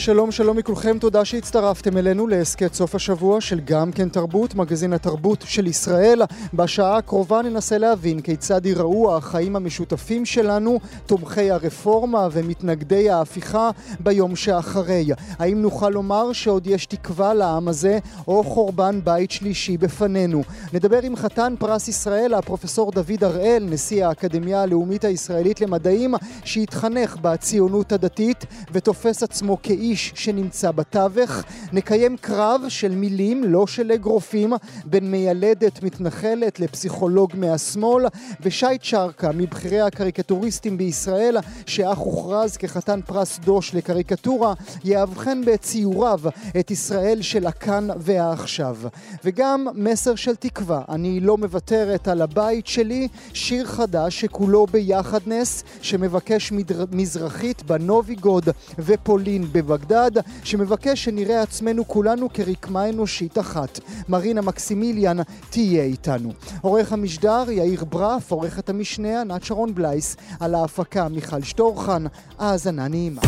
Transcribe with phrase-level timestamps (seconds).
[0.00, 5.44] שלום שלום מכולכם, תודה שהצטרפתם אלינו להסכת סוף השבוע של גם כן תרבות, מגזין התרבות
[5.46, 6.22] של ישראל.
[6.54, 13.70] בשעה הקרובה ננסה להבין כיצד ייראו החיים המשותפים שלנו, תומכי הרפורמה ומתנגדי ההפיכה
[14.00, 15.08] ביום שאחרי.
[15.38, 17.98] האם נוכל לומר שעוד יש תקווה לעם הזה,
[18.28, 20.42] או חורבן בית שלישי בפנינו?
[20.72, 26.14] נדבר עם חתן פרס ישראל, הפרופסור דוד הראל, נשיא האקדמיה הלאומית הישראלית למדעים,
[26.44, 31.30] שהתחנך בציונות הדתית ותופס עצמו כאיש איש שנמצא בתווך.
[31.72, 34.52] נקיים קרב של מילים, לא של אגרופים,
[34.84, 38.06] בין מיילדת מתנחלת לפסיכולוג מהשמאל,
[38.40, 41.36] ושייט שרקה, מבכירי הקריקטוריסטים בישראל,
[41.66, 46.20] שאך הוכרז כחתן פרס דוש לקריקטורה, יאבחן בציוריו
[46.60, 48.76] את ישראל של הכאן והעכשיו.
[49.24, 56.52] וגם מסר של תקווה, אני לא מוותרת על הבית שלי, שיר חדש שכולו ביחדנס, שמבקש
[56.92, 58.48] מזרחית בנוביגוד
[58.78, 59.79] ופולין בבגדד.
[59.80, 63.80] בגדד, שמבקש שנראה עצמנו כולנו כרקמה אנושית אחת.
[64.08, 65.16] מרינה מקסימיליאן
[65.50, 66.32] תהיה איתנו.
[66.60, 72.04] עורך המשדר יאיר ברף, עורכת המשנה ענת שרון בלייס, על ההפקה מיכל שטורחן,
[72.38, 73.22] האזנה נעימה.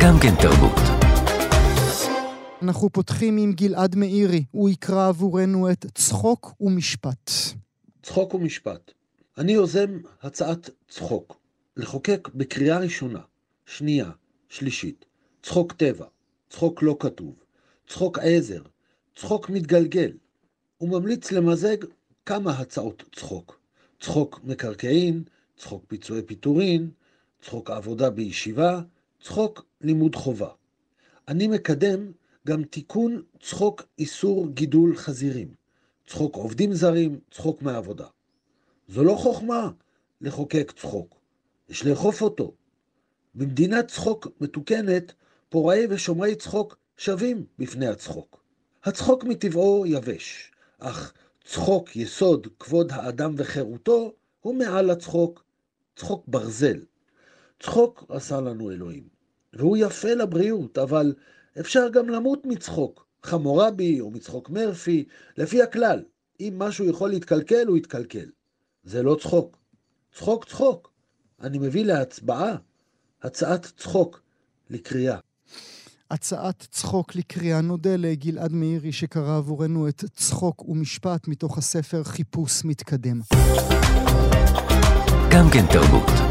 [0.00, 0.98] גם כן תרבות.
[2.62, 7.30] אנחנו פותחים עם גלעד מאירי, הוא יקרא עבורנו את צחוק ומשפט.
[8.02, 8.90] צחוק ומשפט.
[9.38, 11.40] אני יוזם הצעת צחוק,
[11.76, 13.18] לחוקק בקריאה ראשונה,
[13.66, 14.10] שנייה,
[14.48, 15.04] שלישית,
[15.42, 16.06] צחוק טבע,
[16.50, 17.34] צחוק לא כתוב,
[17.88, 18.62] צחוק עזר,
[19.16, 20.12] צחוק מתגלגל.
[20.78, 21.76] הוא ממליץ למזג
[22.26, 23.60] כמה הצעות צחוק.
[24.00, 25.22] צחוק מקרקעין,
[25.56, 26.90] צחוק פיצויי פיטורין,
[27.42, 28.80] צחוק עבודה בישיבה,
[29.22, 30.48] צחוק לימוד חובה.
[31.28, 32.12] אני מקדם
[32.46, 35.54] גם תיקון צחוק איסור גידול חזירים,
[36.06, 38.06] צחוק עובדים זרים, צחוק מעבודה.
[38.88, 39.70] זו לא חוכמה
[40.20, 41.14] לחוקק צחוק,
[41.68, 42.52] יש לאכוף אותו.
[43.38, 45.12] במדינת צחוק מתוקנת,
[45.48, 48.42] פורעי ושומרי צחוק שווים בפני הצחוק.
[48.84, 51.12] הצחוק מטבעו יבש, אך
[51.44, 55.44] צחוק יסוד כבוד האדם וחירותו הוא מעל הצחוק,
[55.96, 56.80] צחוק ברזל.
[57.60, 59.08] צחוק עשה לנו אלוהים,
[59.52, 61.14] והוא יפה לבריאות, אבל
[61.60, 65.04] אפשר גם למות מצחוק, חמורבי או מצחוק מרפי,
[65.36, 66.04] לפי הכלל,
[66.40, 68.30] אם משהו יכול להתקלקל, הוא יתקלקל.
[68.84, 69.58] זה לא צחוק.
[70.14, 70.92] צחוק צחוק.
[71.40, 72.56] אני מביא להצבעה
[73.22, 74.20] הצעת צחוק
[74.70, 75.16] לקריאה.
[76.10, 77.60] הצעת צחוק לקריאה.
[77.60, 83.20] נודה לגלעד מאירי שקרא עבורנו את צחוק ומשפט מתוך הספר חיפוש מתקדם.
[85.30, 86.27] גם כן תרבות.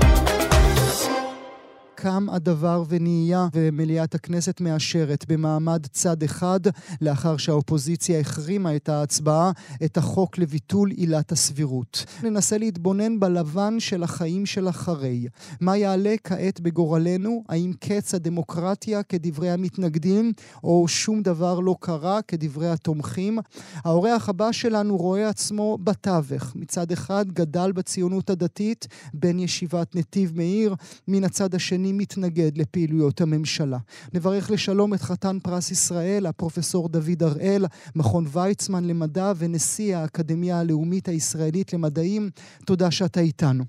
[1.99, 6.59] קם הדבר ונהיה, ומליאת הכנסת מאשרת במעמד צד אחד,
[7.01, 9.51] לאחר שהאופוזיציה החרימה את ההצבעה,
[9.85, 12.05] את החוק לביטול עילת הסבירות.
[12.23, 15.27] ננסה להתבונן בלבן של החיים של אחרי.
[15.61, 17.43] מה יעלה כעת בגורלנו?
[17.49, 20.33] האם קץ הדמוקרטיה כדברי המתנגדים,
[20.63, 23.39] או שום דבר לא קרה כדברי התומכים?
[23.75, 26.55] האורח הבא שלנו רואה עצמו בתווך.
[26.55, 30.75] מצד אחד גדל בציונות הדתית, בן ישיבת נתיב מאיר,
[31.07, 33.77] מן הצד השני אני מתנגד לפעילויות הממשלה.
[34.13, 37.65] נברך לשלום את חתן פרס ישראל, הפרופסור דוד הראל,
[37.95, 42.29] מכון ויצמן למדע ונשיא האקדמיה הלאומית הישראלית למדעים.
[42.65, 43.63] תודה שאתה איתנו.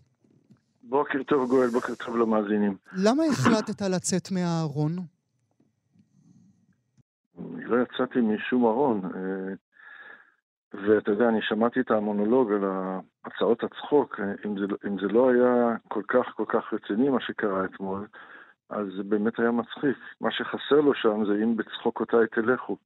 [0.82, 2.76] בוקר טוב גואל, בוקר טוב למאזינים.
[2.92, 4.96] למה החלטת לצאת מהארון?
[7.38, 9.00] לא יצאתי משום ארון.
[10.74, 12.64] אה, ואתה יודע, אני שמעתי את המונולוג על
[13.24, 17.64] הצעות הצחוק, אם זה, אם זה לא היה כל כך כל כך רציני מה שקרה
[17.64, 18.06] אתמול,
[18.70, 19.96] אז זה באמת היה מצחיק.
[20.20, 22.76] מה שחסר לו שם זה אם בצחוקותיי תלכו.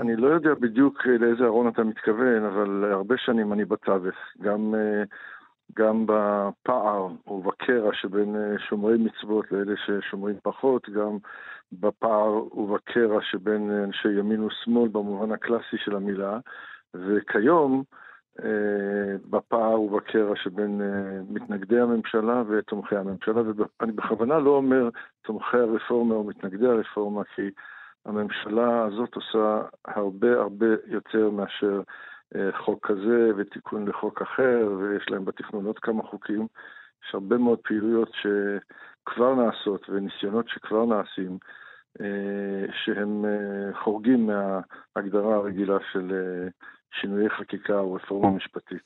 [0.00, 4.14] אני לא יודע בדיוק לאיזה ארון אתה מתכוון, אבל הרבה שנים אני בתווך.
[4.42, 4.74] גם,
[5.78, 8.36] גם בפער ובקרע שבין
[8.68, 11.18] שומרי מצוות לאלה ששומרים פחות, גם
[11.72, 16.38] בפער ובקרע שבין אנשי ימין ושמאל במובן הקלאסי של המילה,
[16.94, 17.82] וכיום
[18.44, 23.42] אה, בפער ובקרע שבין אה, מתנגדי הממשלה ותומכי הממשלה,
[23.80, 24.88] ואני בכוונה לא אומר
[25.22, 27.50] תומכי הרפורמה או מתנגדי הרפורמה, כי
[28.06, 31.80] הממשלה הזאת עושה הרבה הרבה יותר מאשר
[32.36, 36.46] אה, חוק כזה ותיקון לחוק אחר, ויש להם בתכנון עוד כמה חוקים.
[37.04, 38.12] יש הרבה מאוד פעילויות
[39.08, 41.38] שכבר נעשות וניסיונות שכבר נעשים,
[42.84, 43.24] שהם
[43.82, 46.12] חורגים מההגדרה הרגילה של
[46.90, 48.82] שינויי חקיקה או רפורמה משפטית.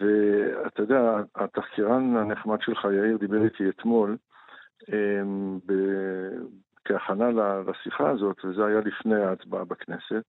[0.00, 4.16] ואתה יודע, התחקירן הנחמד שלך, יאיר, דיבר איתי אתמול,
[5.66, 5.72] ב...
[6.84, 7.30] כהכנה
[7.66, 10.22] לשיחה הזאת, וזה היה לפני ההצבעה בכנסת,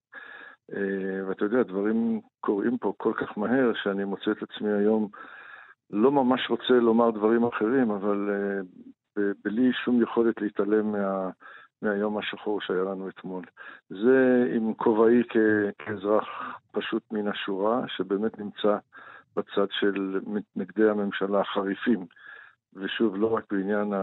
[1.28, 5.08] ואתה יודע, דברים קורים פה כל כך מהר, שאני מוצא את עצמי היום
[5.90, 8.30] לא ממש רוצה לומר דברים אחרים, אבל
[9.44, 11.30] בלי שום יכולת להתעלם מה...
[11.82, 13.44] מהיום השחור שהיה לנו אתמול.
[13.90, 15.24] זה עם כובעי
[15.80, 16.28] כאזרח
[16.72, 18.78] פשוט מן השורה, שבאמת נמצא
[19.36, 22.06] בצד של מתנגדי הממשלה החריפים.
[22.74, 23.94] ושוב, לא רק בעניין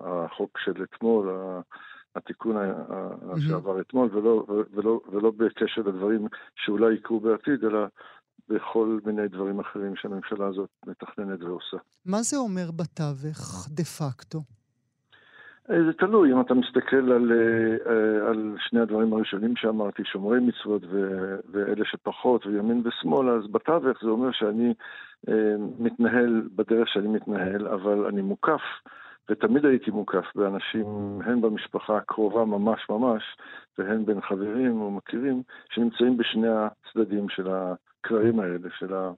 [0.00, 1.30] החוק של אתמול,
[2.16, 2.56] התיקון
[3.48, 6.26] שעבר אתמול, ולא, ולא, ולא בקשר לדברים
[6.56, 7.86] שאולי יקרו בעתיד, אלא
[8.48, 11.76] בכל מיני דברים אחרים שהממשלה הזאת מתכננת ועושה.
[12.06, 14.42] מה זה אומר בתווך, דה פקטו?
[15.70, 20.40] אה, זה תלוי, אם אתה מסתכל על, אה, אה, על שני הדברים הראשונים שאמרתי, שומרי
[20.40, 24.74] מצוות ו- ואלה שפחות, וימין ושמאל, אז בתווך זה אומר שאני
[25.78, 28.62] מתנהל בדרך שאני מתנהל, אבל אני מוקף,
[29.30, 30.86] ותמיד הייתי מוקף באנשים,
[31.24, 33.22] הן במשפחה הקרובה ממש ממש,
[33.78, 37.48] והן בין חברים או מכירים, שנמצאים בשני הצדדים של
[38.04, 39.12] הקרעים האלה, של, ה-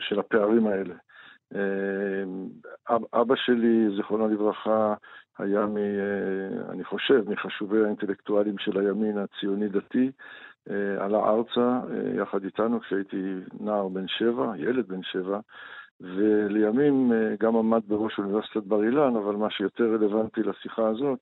[0.00, 0.94] של הפערים האלה.
[3.14, 4.94] אבא שלי, זיכרונו לברכה,
[5.38, 10.10] היה, מ, אה, אני חושב, מחשובי האינטלקטואלים של הימין הציוני-דתי,
[10.70, 15.40] אה, עלה ארצה אה, יחד איתנו כשהייתי נער בן שבע, ילד בן שבע,
[16.00, 21.18] ולימים גם עמד בראש אוניברסיטת בר אילן, אבל מה שיותר רלוונטי לשיחה הזאת,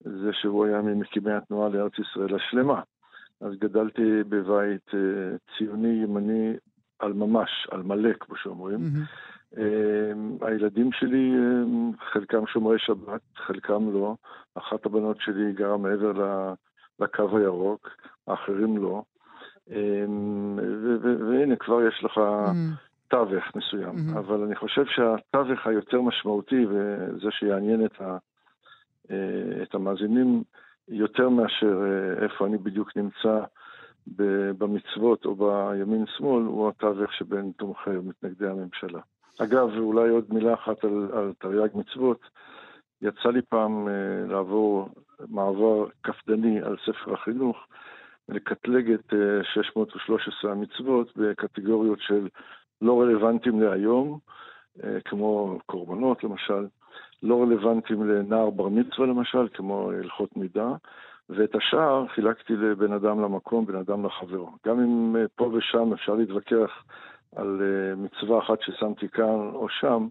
[0.00, 2.80] זה שהוא היה ממקימי התנועה לארץ ישראל השלמה.
[3.40, 4.90] אז גדלתי בבית
[5.58, 6.52] ציוני ימני
[6.98, 8.78] על ממש, על מלא, כמו שאומרים.
[8.78, 9.26] Mm-hmm.
[10.40, 14.14] הילדים שלי, אמ, חלקם שומרי שבת, חלקם לא.
[14.54, 16.12] אחת הבנות שלי גרה מעבר
[17.00, 17.88] לקו הירוק,
[18.26, 19.02] האחרים לא.
[19.70, 20.58] אמ,
[21.28, 22.50] והנה, כבר יש לך mm.
[23.08, 23.94] תווך מסוים.
[23.94, 24.18] Mm-hmm.
[24.18, 28.18] אבל אני חושב שהתווך היותר משמעותי, וזה שיעניין את, ה,
[29.10, 30.42] אה, את המאזינים
[30.88, 33.40] יותר מאשר אה, איפה אני בדיוק נמצא
[34.58, 39.00] במצוות או בימין-שמאל, הוא התווך שבין תומכי ומתנגדי הממשלה.
[39.38, 42.20] אגב, אולי עוד מילה אחת על, על תרי"ג מצוות.
[43.02, 44.88] יצא לי פעם אה, לעבור
[45.28, 47.56] מעבר קפדני על ספר החינוך,
[48.28, 52.28] לקטלג את אה, 613 המצוות בקטגוריות של
[52.82, 54.18] לא רלוונטיים להיום,
[54.84, 56.66] אה, כמו קורבנות למשל,
[57.22, 60.72] לא רלוונטיים לנער בר מצווה למשל, כמו הלכות מידה,
[61.28, 64.50] ואת השאר חילקתי לבן אדם למקום, בן אדם לחברו.
[64.66, 66.84] גם אם אה, פה ושם אפשר להתווכח
[67.36, 70.08] על uh, מצווה אחת ששמתי כאן או שם,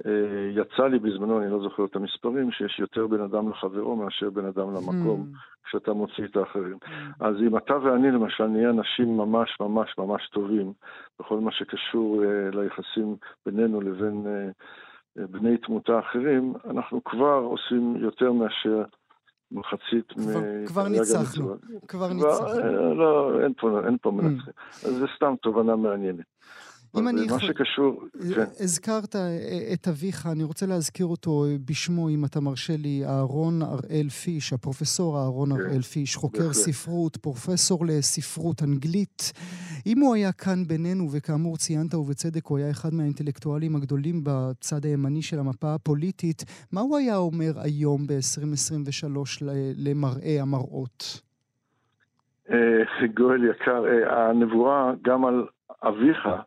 [0.00, 0.08] uh,
[0.50, 4.44] יצא לי בזמנו, אני לא זוכר את המספרים, שיש יותר בן אדם לחברו מאשר בן
[4.44, 5.64] אדם למקום, mm.
[5.64, 6.78] כשאתה מוציא את האחרים.
[6.82, 6.88] Mm.
[7.20, 10.72] אז אם אתה ואני למשל נהיה אנשים ממש ממש ממש טובים
[11.20, 13.16] בכל מה שקשור uh, ליחסים
[13.46, 14.62] בינינו לבין uh,
[15.16, 18.84] בני תמותה אחרים, אנחנו כבר עושים יותר מאשר
[19.52, 20.66] מחצית מ...
[20.66, 21.54] כבר ניצחנו,
[21.88, 22.94] כבר ניצחנו.
[22.94, 23.40] לא,
[23.88, 24.52] אין פה, מנצחים.
[24.80, 26.24] זה סתם תובנה מעניינת.
[26.98, 27.38] אם אני יכול...
[27.38, 28.04] מה שקשור,
[28.34, 28.44] כן.
[28.60, 29.16] הזכרת
[29.72, 35.18] את אביך, אני רוצה להזכיר אותו בשמו, אם אתה מרשה לי, אהרון הראל פיש, הפרופסור
[35.18, 35.60] אהרון כן.
[35.60, 36.52] הראל פיש, חוקר.
[36.52, 39.32] ספרות, פרופסור לספרות אנגלית.
[39.86, 45.22] אם הוא היה כאן בינינו, וכאמור ציינת ובצדק, הוא היה אחד מהאינטלקטואלים הגדולים בצד הימני
[45.22, 49.42] של המפה הפוליטית, מה הוא היה אומר היום ב-2023
[49.76, 51.20] למראה המראות?
[52.50, 55.46] אה, גואל יקר, אה, הנבואה גם על
[55.82, 56.40] אביך אה,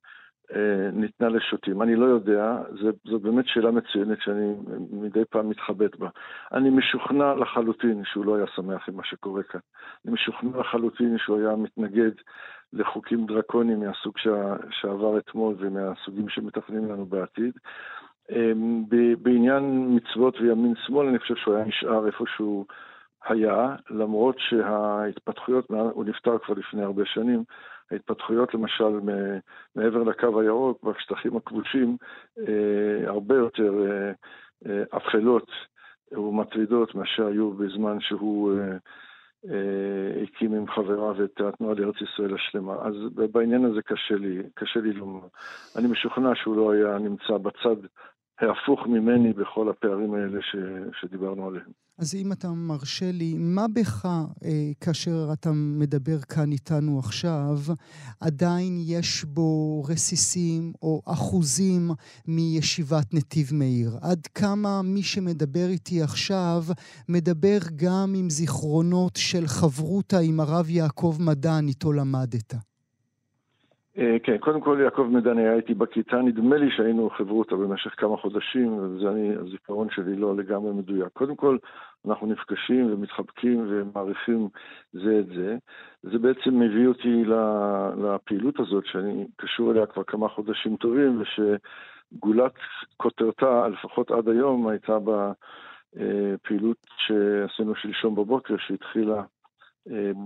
[0.94, 1.82] ניתנה לשוטים.
[1.82, 2.58] אני לא יודע,
[3.06, 4.54] זו באמת שאלה מצוינת שאני
[4.92, 6.10] מדי פעם מתחבט בה.
[6.54, 9.60] אני משוכנע לחלוטין שהוא לא היה שמח עם מה שקורה כאן.
[10.06, 12.12] אני משוכנע לחלוטין שהוא היה מתנגד
[12.74, 17.54] לחוקים דרקוניים מהסוג שה, שעבר אתמול ומהסוגים שמתכננים לנו בעתיד.
[18.32, 18.52] אה,
[19.22, 22.66] בעניין מצוות וימין שמאל, אני חושב שהוא היה נשאר איפה שהוא
[23.28, 27.44] היה, למרות שההתפתחויות, הוא נפטר כבר לפני הרבה שנים,
[27.94, 29.00] ההתפתחויות למשל
[29.76, 31.98] מעבר לקו הירוק, בשטחים הכבושים,
[32.40, 34.12] אה, הרבה יותר אה,
[34.66, 35.52] אה, אפלות
[36.12, 38.54] ומטרידות מאשר היו בזמן שהוא
[40.24, 42.74] הקים עם חבריו את התנועה לארץ ישראל השלמה.
[42.74, 42.94] אז
[43.32, 45.28] בעניין הזה קשה לי, קשה לי לומר.
[45.76, 47.76] אני משוכנע שהוא לא היה נמצא בצד
[48.40, 50.56] ההפוך ממני בכל הפערים האלה ש,
[51.02, 51.72] שדיברנו עליהם.
[51.98, 57.58] אז אם אתה מרשה לי, מה בך, אה, כאשר אתה מדבר כאן איתנו עכשיו,
[58.22, 61.92] עדיין יש בו רסיסים או אחוזים
[62.28, 63.90] מישיבת נתיב מאיר?
[64.02, 66.64] עד כמה מי שמדבר איתי עכשיו
[67.10, 72.73] מדבר גם עם זיכרונות של חברותה עם הרב יעקב מדן, איתו למדת?
[73.98, 78.18] אה, כן, קודם כל יעקב מדן היה איתי בכיתה, נדמה לי שהיינו חברותא במשך כמה
[78.18, 81.08] חודשים, וזה אני, הזיכרון שלי לא לגמרי מדויק.
[81.14, 81.58] קודם כל,
[82.08, 84.50] אנחנו נפגשים ומתחבקים ומעריכים
[84.94, 85.58] זה את זה.
[86.04, 87.24] זה בעצם מביא אותי
[87.98, 92.54] לפעילות הזאת, שאני קשור אליה כבר כמה חודשים טובים, ושגולת
[92.98, 94.98] כותרתה, לפחות עד היום, הייתה
[95.94, 99.24] בפעילות שעשינו שלשום בבוקר, שהתחילה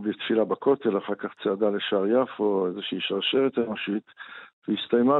[0.03, 4.03] בתפילה בכותל, אחר כך צעדה לשער יפו, איזושהי שרשרת אנושית,
[4.67, 5.19] והסתיימה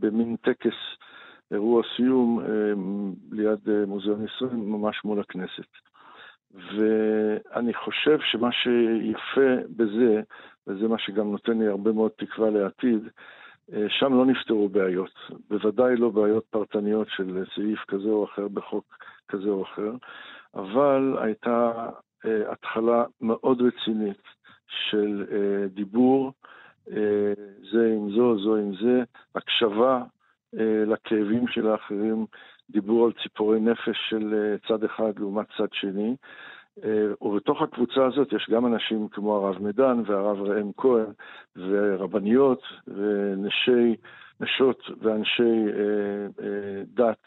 [0.00, 0.74] במין טקס
[1.52, 2.46] אירוע סיום אה,
[3.32, 5.66] ליד אה, מוזיאון ישראל, ממש מול הכנסת.
[6.50, 10.22] ואני חושב שמה שיפה בזה,
[10.66, 13.08] וזה מה שגם נותן לי הרבה מאוד תקווה לעתיד,
[13.88, 15.10] שם לא נפתרו בעיות.
[15.50, 18.84] בוודאי לא בעיות פרטניות של סעיף כזה או אחר בחוק
[19.28, 19.92] כזה או אחר,
[20.54, 21.88] אבל הייתה
[22.26, 24.22] אה, התחלה מאוד רצינית
[24.68, 26.32] של אה, דיבור
[26.90, 27.32] אה,
[27.72, 29.02] זה עם זו, זו עם זה,
[29.34, 30.02] הקשבה
[30.86, 32.26] לכאבים של האחרים,
[32.70, 36.16] דיבור על ציפורי נפש של צד אחד לעומת צד שני.
[37.22, 41.12] ובתוך הקבוצה הזאת יש גם אנשים כמו הרב מדן והרב ראם כהן
[41.56, 43.96] ורבניות ונשי,
[44.40, 45.66] נשות ואנשי
[46.94, 47.22] דת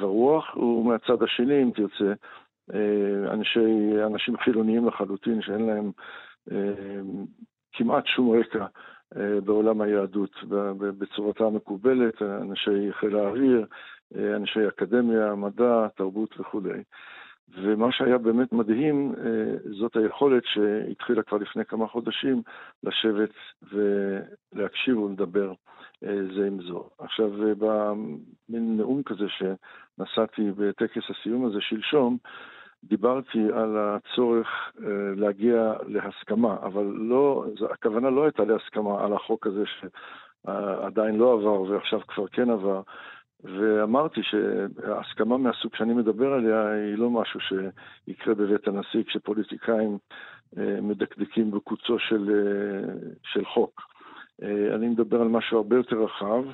[0.00, 2.14] ורוח, ומהצד השני, אם תרצה, אה,
[3.32, 5.90] אנשי, אנשים חילוניים לחלוטין, שאין להם
[6.52, 7.00] אה,
[7.72, 8.66] כמעט שום רקע
[9.16, 10.30] אה, בעולם היהדות
[10.78, 13.66] בצורתה המקובלת, אנשי חיל האוויר,
[14.14, 16.82] אנשי אקדמיה, מדע, תרבות וכולי.
[17.62, 19.14] ומה שהיה באמת מדהים,
[19.78, 22.42] זאת היכולת שהתחילה כבר לפני כמה חודשים
[22.82, 23.30] לשבת
[23.72, 25.52] ולהקשיב ולדבר
[26.02, 26.88] זה עם זו.
[26.98, 32.18] עכשיו, במין נאום כזה שנשאתי בטקס הסיום הזה שלשום,
[32.88, 34.80] דיברתי על הצורך uh,
[35.16, 42.00] להגיע להסכמה, אבל לא, הכוונה לא הייתה להסכמה על החוק הזה שעדיין לא עבר ועכשיו
[42.08, 42.82] כבר כן עבר,
[43.44, 49.98] ואמרתי שההסכמה מהסוג שאני מדבר עליה היא לא משהו שיקרה בבית הנשיא כשפוליטיקאים
[50.54, 53.82] uh, מדקדקים בקוצו של, uh, של חוק.
[54.74, 56.44] אני מדבר על משהו הרבה יותר רחב,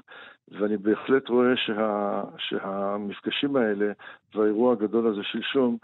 [0.49, 3.93] ואני בהחלט רואה שה, שהמפגשים האלה
[4.35, 5.77] והאירוע הגדול הזה שלשום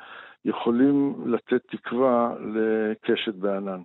[0.44, 3.80] יכולים לתת תקווה לקשת בענן.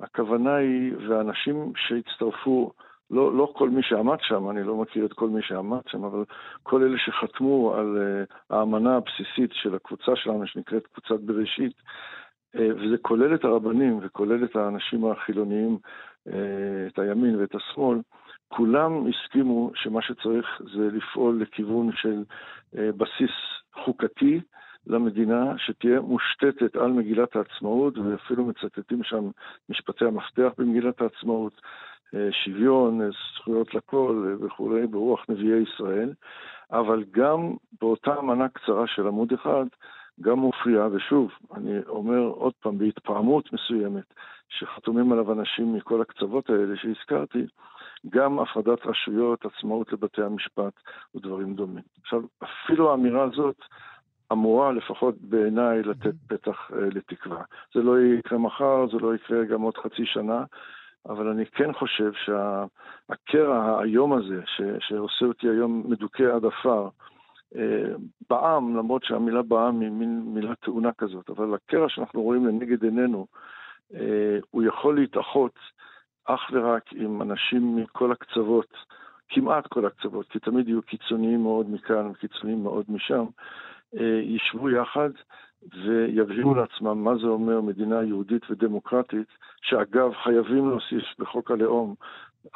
[0.00, 2.72] הכוונה היא, והאנשים שהצטרפו,
[3.10, 6.24] לא, לא כל מי שעמד שם, אני לא מכיר את כל מי שעמד שם, אבל
[6.62, 11.72] כל אלה שחתמו על uh, האמנה הבסיסית של הקבוצה שלנו, שנקראת קבוצת בראשית,
[12.56, 15.78] uh, וזה כולל את הרבנים וכולל את האנשים החילוניים,
[16.28, 16.32] uh,
[16.86, 17.98] את הימין ואת השמאל,
[18.48, 22.22] כולם הסכימו שמה שצריך זה לפעול לכיוון של
[22.74, 23.34] uh, בסיס
[23.74, 24.40] חוקתי,
[24.86, 29.30] למדינה שתהיה מושתתת על מגילת העצמאות, ואפילו מצטטים שם
[29.68, 31.60] משפטי המפתח במגילת העצמאות,
[32.14, 36.12] אה, שוויון, אה, זכויות לכל אה, וכולי, ברוח נביאי ישראל,
[36.72, 39.66] אבל גם באותה אמנה קצרה של עמוד אחד,
[40.20, 44.14] גם מופיעה, ושוב, אני אומר עוד פעם, בהתפעמות מסוימת,
[44.48, 47.46] שחתומים עליו אנשים מכל הקצוות האלה שהזכרתי,
[48.08, 50.72] גם הפרדת רשויות, עצמאות לבתי המשפט
[51.14, 51.82] ודברים דומים.
[52.02, 53.56] עכשיו, אפילו האמירה הזאת
[54.32, 57.42] אמורה, לפחות בעיניי, לתת פתח אה, לתקווה.
[57.74, 60.44] זה לא יקרה מחר, זה לא יקרה גם עוד חצי שנה,
[61.08, 66.88] אבל אני כן חושב שהקרע האיום הזה, ש, שעושה אותי היום מדוכא עד עפר,
[67.56, 67.94] אה,
[68.30, 73.26] בעם, למרות שהמילה בעם היא מין מילה טעונה כזאת, אבל הקרע שאנחנו רואים לנגד עינינו,
[73.94, 75.58] אה, הוא יכול להתאחות
[76.24, 78.76] אך ורק עם אנשים מכל הקצוות,
[79.28, 83.24] כמעט כל הקצוות, כי תמיד יהיו קיצוניים מאוד מכאן וקיצוניים מאוד משם,
[84.22, 85.10] ישבו יחד
[85.84, 89.26] ויבהירו לעצמם מה זה אומר מדינה יהודית ודמוקרטית,
[89.62, 91.94] שאגב חייבים להוסיף בחוק הלאום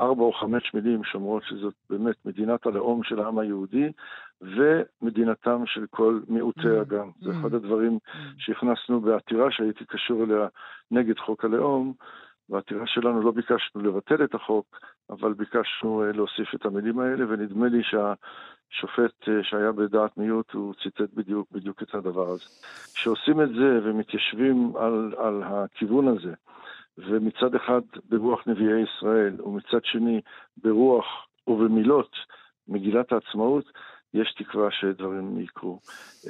[0.01, 3.93] ארבע או חמש מילים שאומרות שזאת באמת מדינת הלאום של העם היהודי
[4.41, 6.81] ומדינתם של כל מיעוטי mm.
[6.81, 7.11] הגם.
[7.21, 7.57] זה אחד mm.
[7.57, 8.19] הדברים mm.
[8.39, 10.47] שהכנסנו בעתירה שהייתי קשור אליה
[10.91, 11.93] נגד חוק הלאום.
[12.49, 14.81] בעתירה שלנו לא ביקשנו לבטל את החוק,
[15.11, 18.13] אבל ביקשנו אה, להוסיף את המילים האלה, ונדמה לי שה,
[18.71, 22.45] שופט אה, שהיה בדעת מיעוט, הוא ציטט בדיוק, בדיוק את הדבר הזה.
[22.95, 26.35] כשעושים את זה ומתיישבים על, על הכיוון הזה,
[26.99, 30.21] ומצד אחד ברוח נביאי ישראל, ומצד שני
[30.57, 31.05] ברוח
[31.47, 32.17] ובמילות
[32.69, 33.65] מגילת העצמאות,
[34.15, 35.79] יש תקווה שדברים יקרו.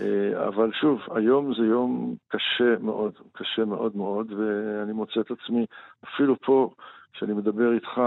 [0.00, 5.66] אה, אבל שוב, היום זה יום קשה מאוד, קשה מאוד מאוד, ואני מוצא את עצמי,
[6.04, 6.70] אפילו פה,
[7.12, 8.00] כשאני מדבר איתך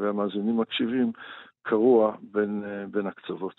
[0.00, 1.12] והמאזינים מקשיבים,
[1.68, 3.54] קרוע בין, אה, בין הקצוות.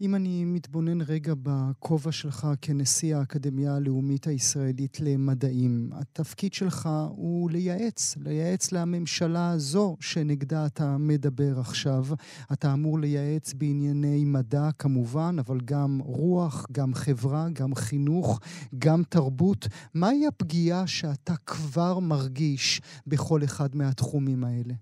[0.00, 8.16] אם אני מתבונן רגע בכובע שלך כנשיא האקדמיה הלאומית הישראלית למדעים, התפקיד שלך הוא לייעץ,
[8.16, 12.04] לייעץ לממשלה הזו שנגדה אתה מדבר עכשיו.
[12.52, 18.40] אתה אמור לייעץ בענייני מדע כמובן, אבל גם רוח, גם חברה, גם חינוך,
[18.78, 19.66] גם תרבות.
[19.94, 24.74] מהי הפגיעה שאתה כבר מרגיש בכל אחד מהתחומים האלה?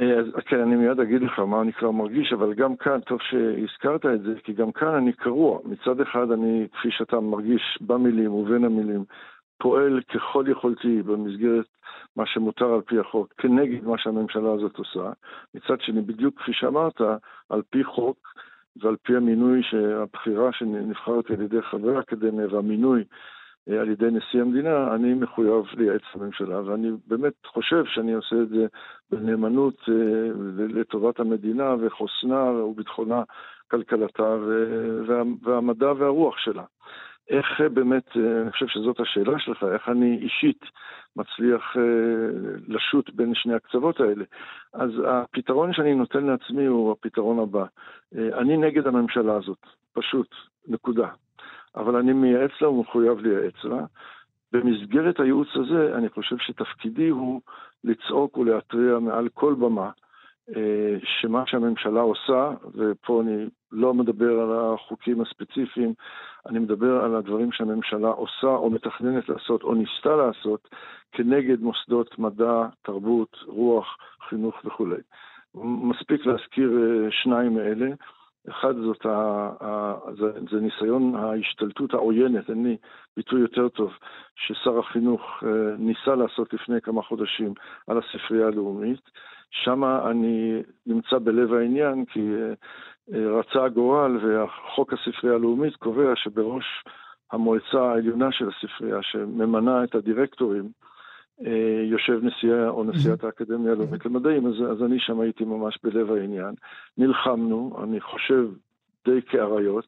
[0.00, 3.18] אה, אז כן, אני מיד אגיד לך מה אני כבר מרגיש, אבל גם כאן, טוב
[3.22, 5.60] שהזכרת את זה, כי גם כאן אני קרוע.
[5.64, 9.04] מצד אחד אני, כפי שאתה מרגיש במילים ובין המילים,
[9.58, 11.66] פועל ככל יכולתי במסגרת
[12.16, 15.10] מה שמותר על פי החוק, כנגד מה שהממשלה הזאת עושה.
[15.54, 17.00] מצד שני, בדיוק כפי שאמרת,
[17.50, 18.18] על פי חוק
[18.82, 19.62] ועל פי המינוי,
[20.02, 23.04] הבחירה שנבחרת על ידי חברי האקדמיה והמינוי
[23.76, 28.66] על ידי נשיא המדינה, אני מחויב לייעץ לממשלה, ואני באמת חושב שאני עושה את זה
[29.10, 29.94] בנאמנות אה,
[30.68, 33.22] לטובת המדינה וחוסנה וביטחונה,
[33.70, 34.36] כלכלתה
[35.42, 36.64] והמדע והרוח שלה.
[37.28, 40.64] איך אה, באמת, אני חושב שזאת השאלה שלך, איך אני אישית
[41.16, 41.76] מצליח
[42.68, 44.24] לשוט בין שני הקצוות האלה.
[44.72, 47.64] אז הפתרון שאני נותן לעצמי הוא הפתרון הבא.
[48.14, 50.34] אני נגד הממשלה הזאת, פשוט,
[50.68, 51.08] נקודה.
[51.76, 53.84] אבל אני מייעץ לה ומחויב לייעץ לה.
[54.52, 57.40] במסגרת הייעוץ הזה, אני חושב שתפקידי הוא
[57.84, 59.90] לצעוק ולהתריע מעל כל במה
[60.56, 65.94] אה, שמה שהממשלה עושה, ופה אני לא מדבר על החוקים הספציפיים,
[66.46, 70.68] אני מדבר על הדברים שהממשלה עושה או מתכננת לעשות או ניסתה לעשות
[71.12, 73.96] כנגד מוסדות מדע, תרבות, רוח,
[74.28, 75.00] חינוך וכולי.
[75.64, 77.88] מספיק להזכיר אה, שניים מאלה.
[78.50, 82.76] אחד זאת ה, ה, זה, זה ניסיון ההשתלטות העוינת, אין לי
[83.16, 83.92] ביטוי יותר טוב,
[84.36, 87.54] ששר החינוך אה, ניסה לעשות לפני כמה חודשים
[87.86, 89.00] על הספרייה הלאומית.
[89.50, 92.52] שם אני נמצא בלב העניין, כי אה,
[93.14, 96.64] אה, רצה הגורל והחוק הספרייה הלאומית קובע שבראש
[97.32, 100.68] המועצה העליונה של הספרייה, שממנה את הדירקטורים,
[101.84, 106.54] יושב נשיאה או נשיאת האקדמיה הלאומית למדעים, אז, אז אני שם הייתי ממש בלב העניין.
[106.98, 108.48] נלחמנו, אני חושב
[109.04, 109.86] די כאריות,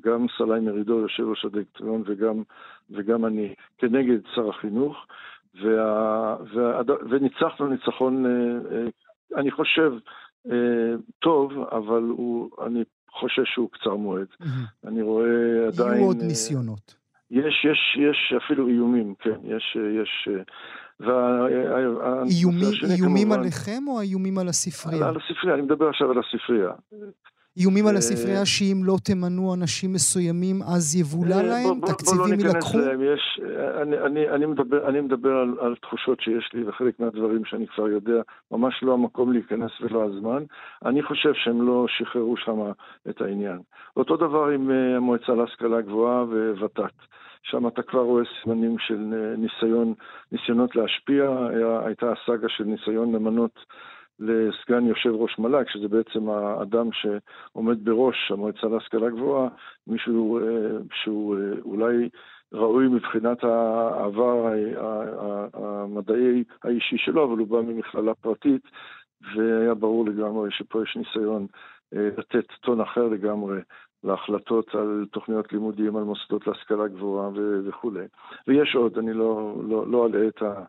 [0.00, 2.42] גם סלי מרידור, יושב ראש הדירקטוריון, וגם,
[2.90, 5.06] וגם אני, כנגד שר החינוך,
[5.62, 6.80] וה, וה,
[7.10, 8.30] וניצחנו ניצחון, אה,
[8.76, 8.86] אה,
[9.36, 9.92] אני חושב,
[11.18, 14.26] טוב, אבל הוא, אני חושש שהוא קצר מועד.
[14.86, 15.94] אני רואה עדיין...
[15.94, 16.94] יהיו עוד ניסיונות.
[17.30, 20.28] יש, יש, יש אפילו איומים, כן, יש, יש,
[22.90, 25.08] איומים עליכם או איומים על הספרייה?
[25.08, 26.72] על הספרייה, אני מדבר עכשיו על הספרייה.
[27.56, 31.80] איומים על הספרייה שאם לא תמנו אנשים מסוימים אז יבולע אה, להם?
[31.86, 32.78] תקציבים יילקחו?
[34.88, 39.70] אני מדבר על תחושות שיש לי וחלק מהדברים שאני כבר יודע, ממש לא המקום להיכנס
[39.80, 40.44] ולא הזמן.
[40.84, 42.58] אני חושב שהם לא שחררו שם
[43.10, 43.58] את העניין.
[43.96, 46.24] אותו דבר עם אה, המועצה להשכלה גבוהה
[46.60, 46.94] וות"ת.
[47.42, 49.94] שם אתה כבר רואה סימנים של אה, ניסיון,
[50.32, 51.30] ניסיונות להשפיע,
[51.84, 53.58] הייתה הסאגה של ניסיון למנות
[54.18, 59.48] לסגן יושב ראש מל"ג, שזה בעצם האדם שעומד בראש המועצה להשכלה גבוהה,
[59.86, 60.42] מישהו אה,
[61.02, 62.08] שהוא אה, אולי
[62.52, 64.52] ראוי מבחינת העבר
[65.54, 68.62] המדעי האישי שלו, אבל הוא בא ממכללה פרטית,
[69.36, 71.46] והיה ברור לגמרי שפה יש ניסיון
[71.92, 73.60] לתת טון אחר לגמרי
[74.04, 77.30] להחלטות על תוכניות לימודים, על מוסדות להשכלה גבוהה
[77.66, 78.04] וכולי.
[78.48, 80.64] ויש עוד, אני לא, לא, לא אלאה את ה...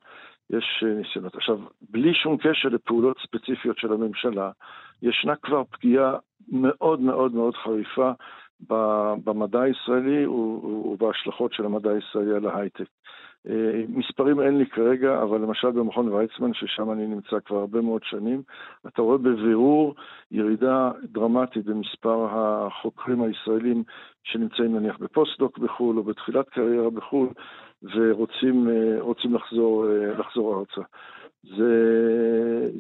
[0.50, 1.36] יש ניסיונות.
[1.36, 4.52] עכשיו, בלי שום קשר לפעולות ספציפיות של הממשלה,
[5.02, 6.16] ישנה כבר פגיעה
[6.52, 8.12] מאוד מאוד מאוד חריפה
[9.24, 12.86] במדע הישראלי ובהשלכות של המדע הישראלי על ההייטק.
[13.50, 18.02] אה, מספרים אין לי כרגע, אבל למשל במכון ויצמן, ששם אני נמצא כבר הרבה מאוד
[18.04, 18.42] שנים,
[18.88, 19.96] אתה רואה בבירור
[20.32, 23.84] ירידה דרמטית במספר החוקרים הישראלים
[24.24, 27.30] שנמצאים נניח בפוסט-דוק בחו"ל או בתחילת קריירה בחו"ל
[27.96, 30.82] ורוצים אה, לחזור, אה, לחזור ארצה.
[31.44, 31.74] זה,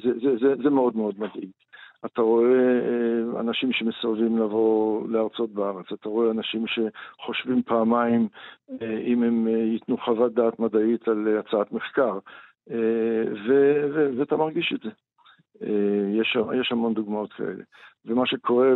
[0.04, 1.50] זה, זה, זה, זה מאוד מאוד מדאיג.
[2.06, 8.28] אתה רואה אה, אנשים שמסרבים לבוא להרצות בארץ, אתה רואה אנשים שחושבים פעמיים
[8.82, 12.20] אה, אם הם אה, ייתנו חוות דעת מדעית על הצעת מחקר,
[14.18, 14.90] ואתה מרגיש את זה.
[16.22, 17.64] יש, יש המון דוגמאות כאלה.
[18.06, 18.68] ומה שקורה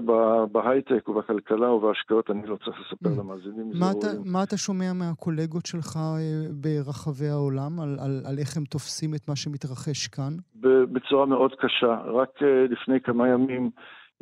[0.52, 3.20] בהייטק ובכלכלה ובהשקעות, אני לא צריך לספר mm.
[3.20, 3.72] למאזינים.
[3.80, 8.64] מה, אתה, מה אתה שומע מהקולגות שלך אה, ברחבי העולם, על, על, על איך הם
[8.64, 10.34] תופסים את מה שמתרחש כאן?
[10.94, 11.94] בצורה מאוד קשה.
[12.06, 13.70] רק אה, לפני כמה ימים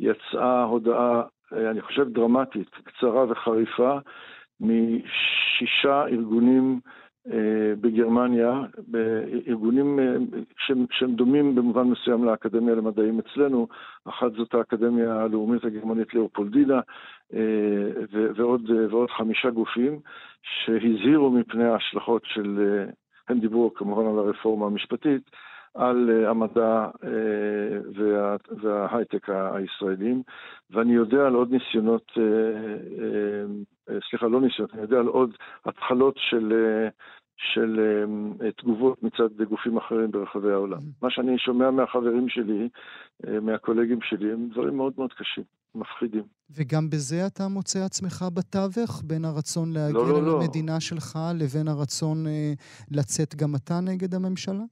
[0.00, 3.98] יצאה הודעה, אה, אני חושב דרמטית, קצרה וחריפה,
[4.60, 6.80] משישה ארגונים
[7.80, 9.98] בגרמניה, בארגונים
[10.58, 13.68] שהם, שהם דומים במובן מסוים לאקדמיה למדעים אצלנו,
[14.04, 16.80] אחת זאת האקדמיה הלאומית הגרמנית לאופולדינה
[18.10, 20.00] ועוד, ועוד חמישה גופים
[20.42, 22.58] שהזהירו מפני ההשלכות של,
[23.28, 25.30] הם דיברו כמובן על הרפורמה המשפטית,
[25.76, 30.22] על אה, המדע אה, וה, וההייטק הישראלים,
[30.70, 35.30] ואני יודע על עוד ניסיונות, אה, סליחה, לא ניסיונות, אני יודע על עוד
[35.64, 36.52] התחלות של,
[37.36, 37.80] של
[38.56, 40.78] תגובות מצד גופים אחרים ברחבי העולם.
[40.78, 41.02] Mm-hmm.
[41.02, 42.68] מה שאני שומע מהחברים שלי,
[43.42, 45.44] מהקולגים שלי, הם דברים מאוד מאוד קשים.
[45.76, 46.22] מפחידים.
[46.50, 50.42] וגם בזה אתה מוצא עצמך בתווך, בין הרצון להגן לא, לא, על לא.
[50.42, 52.52] המדינה שלך לבין הרצון אה,
[52.90, 54.64] לצאת גם אתה נגד הממשלה?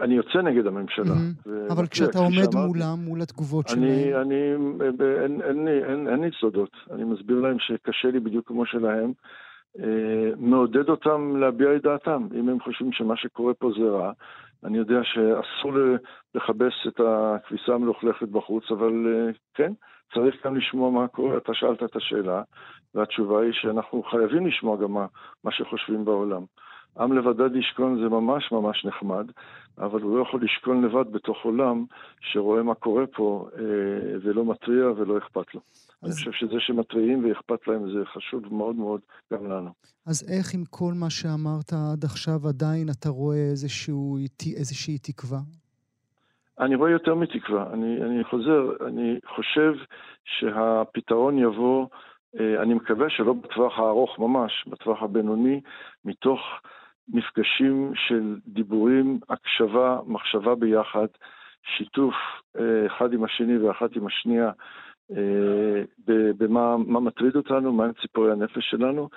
[0.00, 1.14] אני יוצא נגד הממשלה.
[1.14, 1.72] Mm-hmm.
[1.72, 3.82] אבל כשאתה עומד מולם, מול התגובות שלהם...
[3.82, 4.52] אני, אני,
[5.24, 6.70] אין, אין, אין, אין לי סודות.
[6.90, 9.12] אני מסביר להם שקשה לי בדיוק כמו שלהם.
[9.78, 12.28] אה, מעודד אותם להביע את דעתם.
[12.34, 14.12] אם הם חושבים שמה שקורה פה זה רע,
[14.64, 15.72] אני יודע שאסור
[16.34, 19.72] לכבס את הכביסה המלוכלכת בחוץ, אבל אה, כן,
[20.14, 21.36] צריך גם לשמוע מה קורה.
[21.36, 22.42] אתה שאלת את השאלה,
[22.94, 25.06] והתשובה היא שאנחנו חייבים לשמוע גם מה,
[25.44, 26.42] מה שחושבים בעולם.
[26.98, 29.30] עם לבדד ישכון זה ממש ממש נחמד,
[29.78, 31.84] אבל הוא לא יכול לשכון לבד בתוך עולם
[32.20, 33.62] שרואה מה קורה פה אה,
[34.22, 35.60] ולא מתריע ולא אכפת לו.
[36.02, 36.08] אז...
[36.08, 39.00] אני חושב שזה שמתריעים ואכפת להם זה חשוב מאוד מאוד
[39.32, 39.70] גם לנו.
[40.06, 44.18] אז איך עם כל מה שאמרת עד עכשיו עדיין אתה רואה איזשהו,
[44.56, 45.38] איזושהי תקווה?
[46.60, 47.72] אני רואה יותר מתקווה.
[47.72, 49.72] אני, אני חוזר, אני חושב
[50.24, 51.86] שהפתרון יבוא,
[52.40, 55.60] אה, אני מקווה שלא בטווח הארוך ממש, בטווח הבינוני,
[56.04, 56.40] מתוך
[57.12, 61.06] מפגשים של דיבורים, הקשבה, מחשבה ביחד,
[61.76, 62.14] שיתוף
[62.58, 64.50] אה, אחד עם השני ואחת עם השנייה
[65.16, 65.82] אה,
[66.38, 69.08] במה מטריד אותנו, מהם ציפורי הנפש שלנו,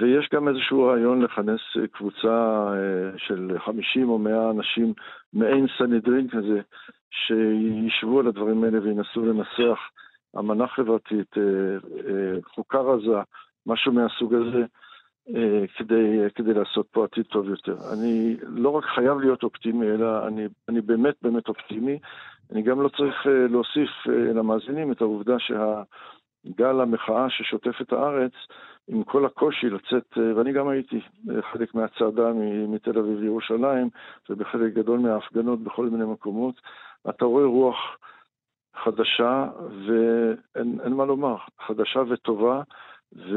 [0.00, 1.60] ויש גם איזשהו רעיון לכנס
[1.92, 4.92] קבוצה אה, של 50 או 100 אנשים,
[5.32, 6.60] מעין סנהדרין כזה,
[7.10, 9.78] שישבו על הדברים האלה וינסו לנסח
[10.38, 11.34] אמנה חברתית,
[12.54, 13.20] חוקה רזה,
[13.66, 14.64] משהו מהסוג הזה.
[15.36, 17.76] אה, כדי, כדי לעשות פה עתיד טוב יותר.
[17.92, 21.98] אני לא רק חייב להיות אופטימי, אלא אני, אני באמת באמת אופטימי.
[22.52, 28.32] אני גם לא צריך אה, להוסיף אה, למאזינים את העובדה שהגל המחאה ששוטף את הארץ,
[28.88, 31.00] עם כל הקושי לצאת, ואני גם הייתי
[31.52, 32.32] חלק מהצעדה
[32.68, 33.88] מתל אביב לירושלים,
[34.30, 36.54] ובחלק גדול מההפגנות בכל מיני מקומות,
[37.08, 37.76] אתה רואה רוח
[38.84, 39.48] חדשה,
[39.86, 41.36] ואין מה לומר,
[41.66, 42.62] חדשה וטובה.
[43.16, 43.36] ו,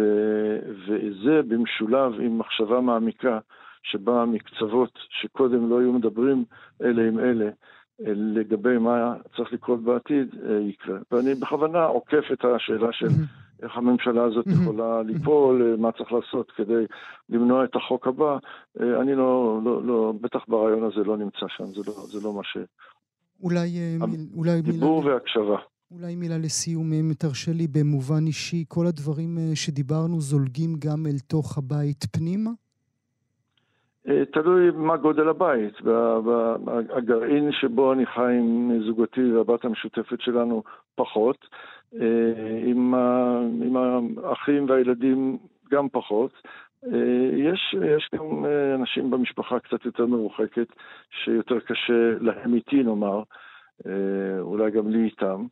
[0.88, 3.39] וזה במשולב עם מחשבה מעמיקה
[3.84, 6.45] שבה מקצוות שקודם לא היו מדברים
[6.81, 7.49] אלה עם אלה
[8.10, 10.97] לגבי מה צריך לקרות בעתיד אה, יקרה.
[11.12, 13.07] ואני בכוונה עוקף את השאלה של
[13.63, 16.86] איך הממשלה הזאת יכולה ליפול, אה, מה צריך לעשות כדי
[17.29, 18.38] למנוע את החוק הבא.
[18.81, 22.34] אה, אני לא, לא, לא בטח ברעיון הזה לא נמצא שם, זה לא, זה לא
[22.34, 22.57] מה ש...
[23.43, 23.79] אולי,
[24.36, 25.15] אולי דיבור מילה...
[25.15, 25.57] והקשבה.
[25.95, 31.19] אולי מילה לסיום, אם תרשה לי, במובן אישי, כל הדברים אה, שדיברנו זולגים גם אל
[31.27, 32.49] תוך הבית פנימה?
[34.08, 35.73] אה, תלוי מה גודל הבית.
[36.89, 40.63] הגרעין שבו אני חי עם זוגתי והבת המשותפת שלנו
[40.95, 41.47] פחות.
[42.01, 42.95] אה, עם,
[43.63, 43.75] עם
[44.23, 45.38] האחים והילדים
[45.71, 46.32] גם פחות.
[47.34, 50.67] יש, יש גם אנשים במשפחה קצת יותר מרוחקת,
[51.23, 53.23] שיותר קשה להם איתי נאמר,
[54.41, 55.45] אולי גם לי איתם.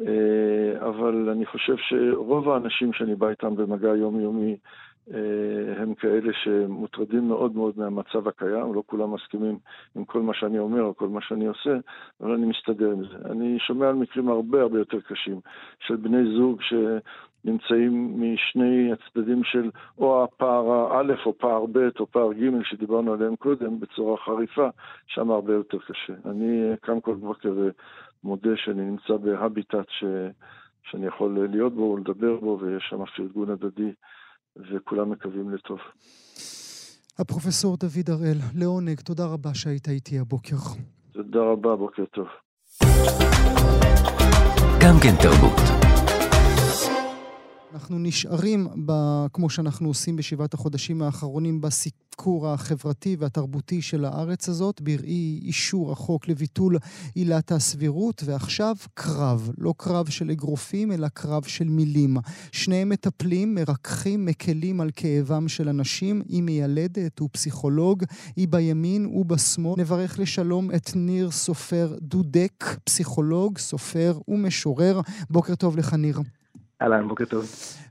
[0.00, 4.56] אה, אבל אני חושב שרוב האנשים שאני בא איתם במגע יומיומי
[5.12, 9.58] אה, הם כאלה שמוטרדים מאוד מאוד מהמצב הקיים, לא כולם מסכימים
[9.96, 11.76] עם כל מה שאני אומר או כל מה שאני עושה,
[12.20, 13.30] אבל אני מסתדר עם זה.
[13.30, 15.40] אני שומע על מקרים הרבה הרבה יותר קשים
[15.80, 22.32] של בני זוג שנמצאים משני הצדדים של או הפער א' או פער ב' או פער
[22.32, 24.68] ג' שדיברנו עליהם קודם בצורה חריפה,
[25.06, 26.14] שם הרבה יותר קשה.
[26.24, 27.52] אני קם כל בוקר
[28.24, 30.04] מודה שאני נמצא בהביטט ש...
[30.90, 33.92] שאני יכול להיות בו ולדבר בו, ויש שם פרגון הדדי,
[34.56, 35.78] וכולם מקווים לטוב.
[37.18, 40.56] הפרופסור דוד הראל, לעונג, תודה רבה שהיית איתי הבוקר.
[41.12, 42.26] תודה רבה, בוקר טוב.
[44.82, 45.93] גם כן תרבות.
[47.74, 48.92] אנחנו נשארים, ב,
[49.32, 56.28] כמו שאנחנו עושים בשבעת החודשים האחרונים, בסיקור החברתי והתרבותי של הארץ הזאת, בראי אישור החוק
[56.28, 56.78] לביטול
[57.14, 59.50] עילת הסבירות, ועכשיו קרב.
[59.58, 62.16] לא קרב של אגרופים, אלא קרב של מילים.
[62.52, 66.22] שניהם מטפלים, מרככים, מקלים על כאבם של אנשים.
[66.28, 68.04] היא מיילדת, הוא פסיכולוג,
[68.36, 69.80] היא בימין, הוא בשמאל.
[69.80, 75.00] נברך לשלום את ניר סופר דודק, פסיכולוג, סופר ומשורר.
[75.30, 76.20] בוקר טוב לך, ניר.
[76.82, 77.44] אהלן, בוקר טוב.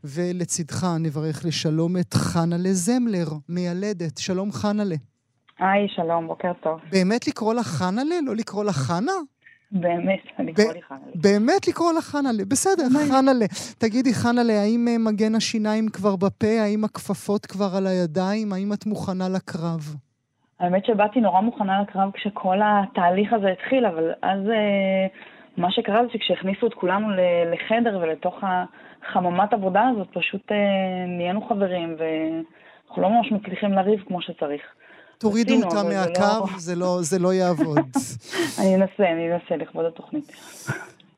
[0.04, 4.18] ולצידך נברך לשלום את חנלה זמלר, מיילדת.
[4.18, 4.96] שלום חנלה.
[5.60, 6.80] היי, שלום, בוקר טוב.
[6.92, 8.16] באמת לקרוא לך חנלה?
[8.26, 9.12] לא לקרוא לך חנה?
[9.72, 11.12] באמת, לקרוא לי חנלה.
[11.16, 13.46] באמת לקרוא לך חנלה, בסדר, חנלה.
[13.78, 16.62] תגידי, חנלה, האם אה, מגן השיניים כבר בפה?
[16.62, 18.54] האם הכפפות כבר על הידיים?
[18.54, 19.96] האם את מוכנה לקרב?
[20.60, 25.08] האמת שבאתי נורא מוכנה לקרב כשכל התהליך הזה התחיל, אבל אז אה,
[25.58, 27.08] מה שקרה זה שכשהכניסו את כולנו
[27.52, 30.58] לחדר ולתוך החממת עבודה הזאת, פשוט אה,
[31.08, 34.62] נהיינו חברים, ואנחנו לא ממש מצליחים לריב כמו שצריך.
[35.18, 37.78] תורידו אותה מהקו, זה לא, זה לא יעבוד.
[38.60, 40.32] אני אנסה, אני אנסה לכבוד התוכנית.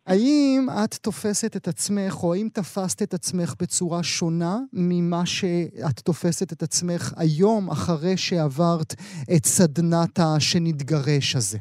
[0.07, 6.53] האם את תופסת את עצמך, או האם תפסת את עצמך בצורה שונה ממה שאת תופסת
[6.53, 8.93] את עצמך היום, אחרי שעברת
[9.35, 11.57] את סדנת השנתגרש הזה?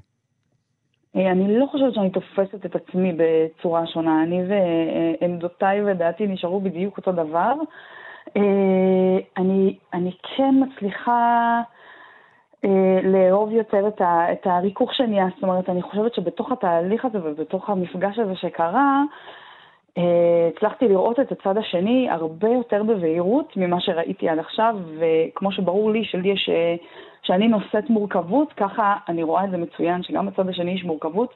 [1.17, 4.23] אה, אני לא חושבת שאני תופסת את עצמי בצורה שונה.
[4.23, 7.55] אני ועמדותיי ודעתי נשארו בדיוק אותו דבר.
[8.37, 11.61] אה, אני, אני כן מצליחה...
[12.65, 15.27] אה, לאהוב יותר את, ה, את הריכוך שנהיה.
[15.35, 19.03] זאת אומרת, אני חושבת שבתוך התהליך הזה ובתוך המפגש הזה שקרה,
[20.57, 26.05] הצלחתי לראות את הצד השני הרבה יותר בבהירות ממה שראיתי עד עכשיו, וכמו שברור לי
[26.05, 26.51] שלי יש,
[27.25, 31.35] שאני נושאת מורכבות, ככה אני רואה את זה מצוין, שגם בצד השני יש מורכבות,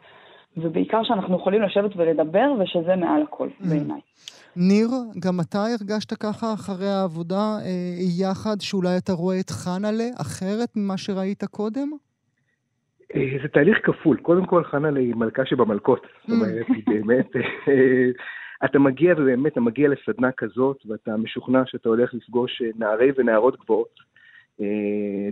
[0.57, 3.69] ובעיקר שאנחנו יכולים לשבת ולדבר, ושזה מעל הכל mm.
[3.69, 4.01] בעיניי.
[4.57, 4.89] ניר,
[5.25, 10.99] גם אתה הרגשת ככה אחרי העבודה אה, יחד, שאולי אתה רואה את חנה'לה אחרת ממה
[10.99, 11.89] שראית קודם?
[13.15, 14.17] אה, זה תהליך כפול.
[14.17, 16.07] קודם כל, חנה'לה היא מלכה שבמלכות.
[16.27, 17.37] זאת אומרת, היא באמת...
[17.69, 18.11] אה,
[18.65, 23.57] אתה מגיע, ובאמת, אתה מגיע לסדנה כזאת, ואתה משוכנע שאתה הולך לפגוש אה, נערי ונערות
[23.61, 24.08] גבוהות.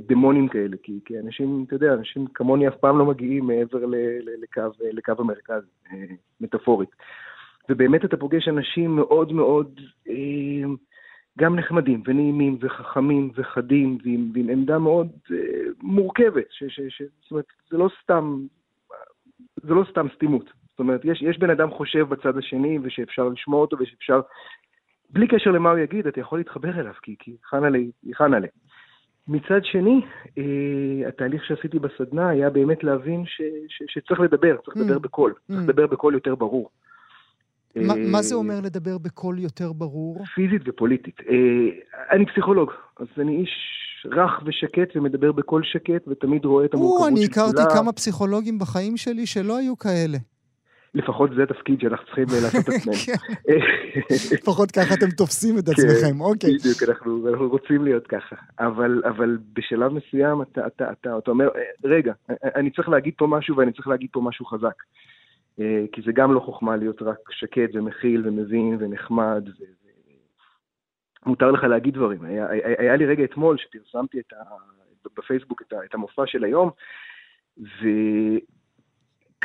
[0.07, 3.79] דמונים כאלה, כי, כי אנשים, אתה יודע, אנשים כמוני אף פעם לא מגיעים מעבר
[4.43, 4.61] לקו,
[4.93, 5.62] לקו המרכז,
[6.41, 6.91] מטאפורית.
[7.69, 10.15] ובאמת אתה פוגש אנשים מאוד מאוד אה,
[11.39, 15.37] גם נחמדים ונעימים וחכמים וחדים ועם, ועם עמדה מאוד אה,
[15.83, 18.47] מורכבת, ש, ש, ש, זאת אומרת, זה לא סתם,
[19.57, 20.51] זה לא סתם סתימות.
[20.71, 24.21] זאת אומרת, יש, יש בן אדם חושב בצד השני ושאפשר לשמוע אותו ושאפשר,
[25.11, 28.49] בלי קשר למה הוא יגיד, אתה יכול להתחבר אליו, כי, חנה לי, חנה לי.
[29.29, 30.01] מצד שני,
[30.39, 34.99] אה, התהליך שעשיתי בסדנה היה באמת להבין ש, ש, שצריך לדבר, צריך לדבר mm.
[34.99, 35.62] בקול, צריך mm.
[35.62, 36.71] לדבר בקול יותר ברור.
[38.12, 40.25] מה זה אומר לדבר בקול יותר ברור?
[40.35, 41.21] פיזית ופוליטית.
[41.21, 41.35] אה,
[42.11, 43.51] אני פסיכולוג, אז אני איש
[44.07, 47.47] רך ושקט ומדבר בקול שקט ותמיד רואה את המורכבות של כולה.
[47.49, 50.19] אני הכרתי כמה פסיכולוגים בחיים שלי שלא היו כאלה.
[50.94, 52.96] לפחות זה התפקיד שאנחנו צריכים אה, לעשות את עצמנו.
[52.96, 53.55] כן.
[54.35, 56.51] לפחות ככה אתם תופסים את עצמכם, אוקיי.
[56.59, 58.37] בדיוק, אנחנו רוצים להיות ככה.
[58.59, 64.09] אבל בשלב מסוים אתה אומר, אה, רגע, אני צריך להגיד פה משהו ואני צריך להגיד
[64.12, 64.83] פה משהו חזק.
[65.61, 69.49] אה, כי זה גם לא חוכמה להיות רק שקט ומכיל ומבין ונחמד.
[71.27, 72.25] מותר לך להגיד דברים.
[72.25, 74.18] היה, לי רגע אתמול שפרסמתי
[75.16, 76.70] בפייסבוק את המופע של היום,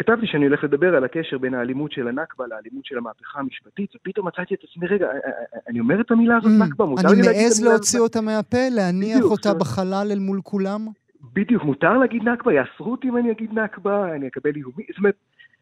[0.01, 4.27] וכתבתי שאני הולך לדבר על הקשר בין האלימות של הנכבה לאלימות של המהפכה המשפטית, ופתאום
[4.27, 7.15] מצאתי את עצמי, רגע, אה, אה, אני אומר את המילה הזאת mm, נכבה, מותר לי
[7.15, 7.59] להגיד את המילה הזאת?
[7.59, 10.87] אני מעז להוציא אותה מהפה, להניח אותה בחלל אל מול כולם?
[11.33, 15.15] בדיוק, מותר להגיד נכבה, יאסרו אותי אם אני אגיד נכבה, אני אקבל איומים, זאת אומרת...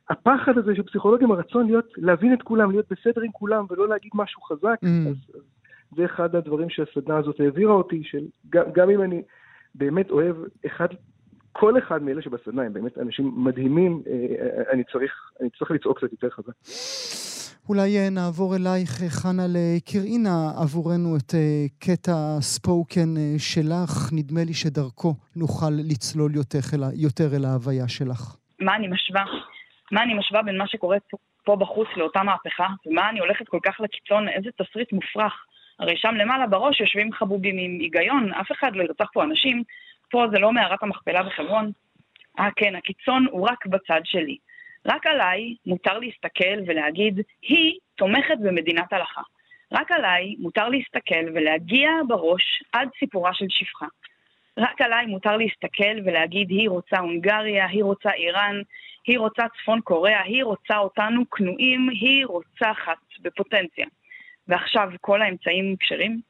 [0.10, 4.12] הפחד הזה של פסיכולוגים, הרצון להיות, להבין את כולם, להיות בסדר עם כולם ולא להגיד
[4.14, 5.10] משהו חזק, mm.
[5.10, 5.42] אז,
[5.96, 9.22] זה אחד הדברים שהסדנה הזאת העבירה אותי, של גם אם אני
[9.76, 10.88] באמת אוהב אחד,
[11.60, 15.98] כל אחד מאלה שבסדנה הם באמת אנשים מדהימים, אה, אה, אני צריך, אני צריך לצעוק
[15.98, 16.54] קצת יותר חזק.
[17.70, 21.34] אולי אה, נעבור אלייך, חנה, לקראינה עבורנו את
[21.80, 23.94] קטע ספוקן שלך.
[24.12, 28.22] נדמה לי שדרכו נוכל לצלול יותר אל, יותר אל ההוויה שלך.
[28.60, 29.24] מה אני משווה?
[29.92, 30.98] מה אני משווה בין מה שקורה
[31.44, 35.34] פה בחוץ לאותה מהפכה, ומה אני הולכת כל כך לקיצון, איזה תסריט מופרך.
[35.80, 39.64] הרי שם למעלה בראש יושבים חבובים עם היגיון, אף אחד לא ירצח פה אנשים,
[40.12, 41.72] פה זה לא מערת המכפלה בחברון.
[42.40, 44.38] אה כן, הקיצון הוא רק בצד שלי.
[44.86, 49.22] רק עליי מותר להסתכל ולהגיד, היא תומכת במדינת הלכה.
[49.72, 53.86] רק עליי מותר להסתכל ולהגיע בראש עד סיפורה של שפחה.
[54.58, 58.62] רק עליי מותר להסתכל ולהגיד, היא רוצה הונגריה, היא רוצה איראן,
[59.08, 63.86] היא רוצה צפון קוריאה, היא רוצה אותנו כנועים, היא רוצחת בפוטנציה.
[64.48, 66.22] ועכשיו כל האמצעים כשרים?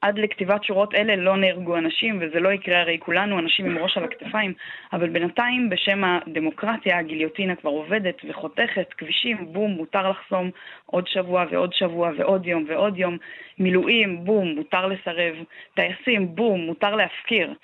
[0.00, 3.96] עד לכתיבת שורות אלה לא נהרגו אנשים, וזה לא יקרה, הרי כולנו אנשים עם ראש
[3.96, 4.52] על הכתפיים,
[4.92, 10.50] אבל בינתיים, בשם הדמוקרטיה, הגיליוטינה כבר עובדת וחותכת, כבישים, בום, מותר לחסום
[10.86, 13.16] עוד שבוע ועוד שבוע ועוד יום ועוד יום,
[13.58, 15.34] מילואים, בום, מותר לסרב,
[15.74, 17.54] טייסים, בום, מותר להפקיר.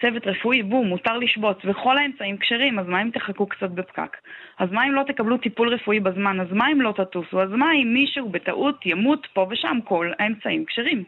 [0.00, 4.16] צוות רפואי, בום, מותר לשבות, וכל האמצעים כשרים, אז מה אם תחכו קצת בפקק?
[4.58, 6.40] אז מה אם לא תקבלו טיפול רפואי בזמן?
[6.40, 7.42] אז מה אם לא תטוסו?
[7.42, 9.78] אז מה אם מישהו בטעות ימות פה ושם?
[9.84, 11.04] כל האמצעים כשרים.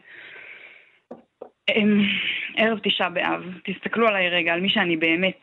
[1.69, 2.01] אמ,
[2.57, 5.41] ערב תשעה באב, תסתכלו עליי רגע, על מי שאני באמת.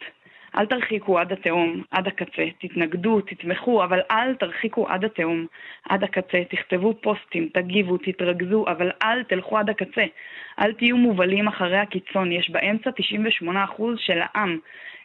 [0.58, 5.46] אל תרחיקו עד התהום, עד הקצה, תתנגדו, תתמכו, אבל אל תרחיקו עד התהום,
[5.88, 10.04] עד הקצה, תכתבו פוסטים, תגיבו, תתרכזו, אבל אל תלכו עד הקצה.
[10.58, 12.90] אל תהיו מובלים אחרי הקיצון, יש באמצע
[13.42, 14.58] 98% של העם.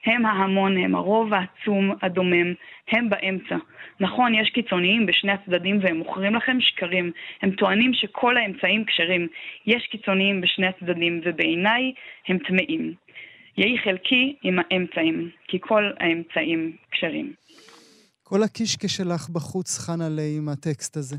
[0.05, 2.53] הם ההמון, הם הרוב העצום, הדומם,
[2.91, 3.55] הם באמצע.
[3.99, 7.11] נכון, יש קיצוניים בשני הצדדים והם מוכרים לכם שקרים.
[7.41, 9.27] הם טוענים שכל האמצעים כשרים.
[9.65, 11.93] יש קיצוניים בשני הצדדים, ובעיניי
[12.27, 12.93] הם טמאים.
[13.57, 17.33] יהי חלקי עם האמצעים, כי כל האמצעים כשרים.
[18.23, 21.15] כל הקישקע שלך בחוץ, חנה לי, עם הטקסט הזה.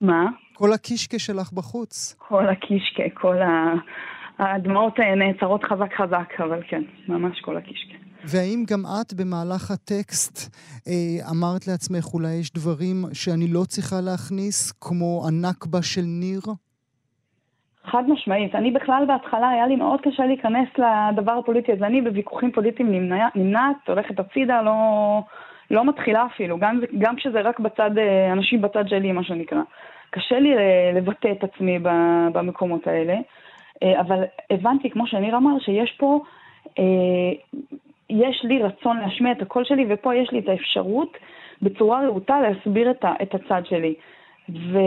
[0.00, 0.24] מה?
[0.54, 2.16] כל הקישקע שלך בחוץ.
[2.18, 3.74] כל הקישקע, כל ה...
[4.42, 7.96] הדמעות נעצרות חזק חזק, אבל כן, ממש כל הקישקע.
[8.24, 10.56] והאם גם את במהלך הטקסט
[10.88, 16.40] אה, אמרת לעצמך, אולי יש דברים שאני לא צריכה להכניס, כמו הנכבה של ניר?
[17.84, 18.54] חד משמעית.
[18.54, 21.86] אני בכלל בהתחלה, היה לי מאוד קשה להיכנס לדבר הפוליטי הזה.
[21.86, 24.74] אני בוויכוחים פוליטיים נמנע, נמנעת, הולכת הצידה, לא,
[25.70, 29.62] לא מתחילה אפילו, גם, גם כשזה רק בצד, אה, אנשים בצד שלי, מה שנקרא.
[30.10, 30.54] קשה לי
[30.94, 31.78] לבטא את עצמי
[32.32, 33.20] במקומות האלה, אה,
[34.00, 36.20] אבל הבנתי, כמו שניר אמר, שיש פה,
[36.78, 36.84] אה,
[38.10, 41.16] יש לי רצון להשמיע את הקול שלי, ופה יש לי את האפשרות
[41.62, 43.94] בצורה רהוטה להסביר את, הצד שלי.
[44.48, 44.78] ו,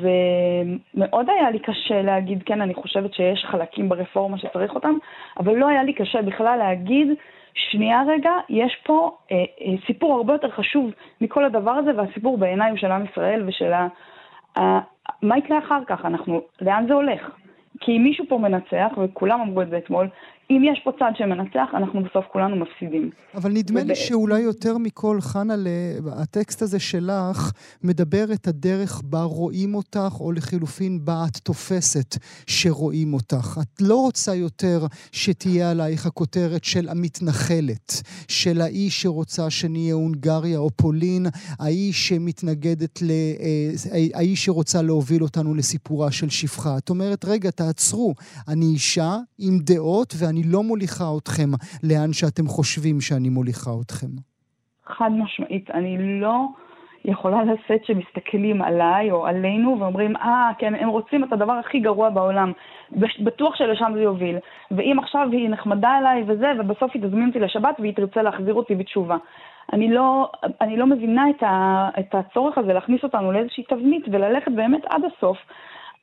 [0.00, 4.94] ומאוד היה לי קשה להגיד, כן, אני חושבת שיש חלקים ברפורמה שצריך אותם,
[5.38, 7.08] אבל לא היה לי קשה בכלל להגיד,
[7.54, 12.70] שנייה רגע, יש פה אה, אה, סיפור הרבה יותר חשוב מכל הדבר הזה, והסיפור בעיניי
[12.70, 13.86] הוא של עם ישראל ושל ה...
[14.58, 14.78] ה...
[15.22, 16.04] מה יקרה אחר כך?
[16.04, 17.30] אנחנו, לאן זה הולך?
[17.80, 20.08] כי מישהו פה מנצח, וכולם אמרו את זה אתמול,
[20.50, 23.10] אם יש פה צד שמנצח, אנחנו בסוף כולנו מפסידים.
[23.34, 25.54] אבל נדמה לי שאולי יותר מכל, חנה,
[26.22, 27.52] הטקסט הזה שלך
[27.84, 33.60] מדבר את הדרך בה רואים אותך, או לחילופין בה את תופסת שרואים אותך.
[33.62, 40.70] את לא רוצה יותר שתהיה עלייך הכותרת של המתנחלת, של האיש שרוצה שנהיה הונגריה או
[40.70, 41.26] פולין,
[41.60, 43.10] האיש שמתנגדת ל...
[43.10, 46.78] אה, האיש שרוצה להוביל אותנו לסיפורה של שפחה.
[46.78, 48.14] את אומרת, רגע, תעצרו,
[48.48, 50.37] אני אישה עם דעות ואני...
[50.38, 51.50] אני לא מוליכה אתכם
[51.82, 54.06] לאן שאתם חושבים שאני מוליכה אתכם.
[54.86, 56.46] חד משמעית, אני לא
[57.04, 61.80] יכולה לשאת שמסתכלים עליי או עלינו ואומרים, אה, ah, כן, הם רוצים את הדבר הכי
[61.80, 62.52] גרוע בעולם.
[63.20, 64.36] בטוח שלשם זה יוביל.
[64.70, 68.74] ואם עכשיו היא נחמדה אליי וזה, ובסוף היא תזמין אותי לשבת והיא תרצה להחזיר אותי
[68.74, 69.16] בתשובה.
[69.72, 74.52] אני לא, אני לא מבינה את, ה, את הצורך הזה להכניס אותנו לאיזושהי תבנית וללכת
[74.52, 75.38] באמת עד הסוף.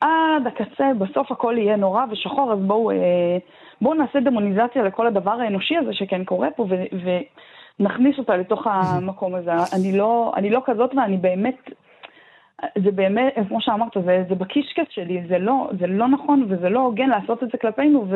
[0.00, 2.96] עד הקצה, בסוף הכל יהיה נורא ושחור, אז בואו, אה,
[3.80, 7.20] בואו נעשה דמוניזציה לכל הדבר האנושי הזה שכן קורה פה, ו-
[7.80, 9.50] ונכניס אותה לתוך המקום הזה.
[9.52, 11.70] אני לא, אני לא כזאת ואני באמת,
[12.62, 16.80] זה באמת, כמו שאמרת, זה, זה בקישקס שלי, זה לא, זה לא נכון וזה לא
[16.80, 18.06] הוגן לעשות את זה כלפינו,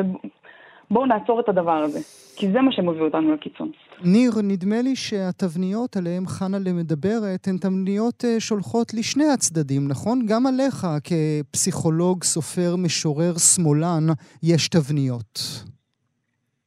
[0.91, 1.99] בואו נעצור את הדבר הזה,
[2.35, 3.71] כי זה מה שמוביל אותנו לקיצון.
[4.03, 10.25] ניר, נדמה לי שהתבניות עליהן חנה למדברת הן תבניות אה, שולחות לשני הצדדים, נכון?
[10.25, 14.05] גם עליך כפסיכולוג, סופר, משורר, שמאלן,
[14.43, 15.39] יש תבניות.